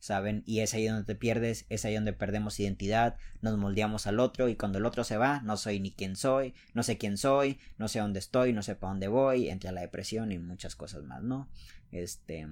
¿Saben? 0.06 0.44
Y 0.46 0.60
es 0.60 0.72
ahí 0.72 0.86
donde 0.86 1.04
te 1.04 1.16
pierdes, 1.16 1.66
es 1.68 1.84
ahí 1.84 1.94
donde 1.94 2.12
perdemos 2.12 2.60
identidad, 2.60 3.16
nos 3.40 3.58
moldeamos 3.58 4.06
al 4.06 4.20
otro 4.20 4.48
y 4.48 4.54
cuando 4.54 4.78
el 4.78 4.86
otro 4.86 5.02
se 5.02 5.16
va, 5.16 5.40
no 5.42 5.56
soy 5.56 5.80
ni 5.80 5.90
quién 5.92 6.14
soy, 6.14 6.54
no 6.74 6.84
sé 6.84 6.96
quién 6.96 7.16
soy, 7.16 7.58
no 7.76 7.88
sé 7.88 7.98
dónde 7.98 8.20
estoy, 8.20 8.52
no 8.52 8.62
sé 8.62 8.76
para 8.76 8.92
dónde 8.92 9.08
voy, 9.08 9.48
entre 9.48 9.72
la 9.72 9.80
depresión 9.80 10.30
y 10.30 10.38
muchas 10.38 10.76
cosas 10.76 11.02
más, 11.02 11.22
¿no? 11.22 11.48
Este, 11.90 12.46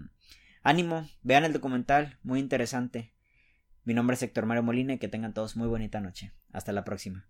ánimo, 0.63 1.09
vean 1.23 1.45
el 1.45 1.53
documental, 1.53 2.19
muy 2.25 2.41
interesante. 2.41 3.15
Mi 3.85 3.95
nombre 3.95 4.15
es 4.15 4.23
Héctor 4.23 4.47
Mario 4.47 4.65
Molina 4.65 4.95
y 4.95 4.99
que 4.99 5.09
tengan 5.09 5.33
todos 5.33 5.57
muy 5.57 5.69
bonita 5.69 6.01
noche. 6.01 6.33
Hasta 6.53 6.73
la 6.73 6.85
próxima. 6.85 7.29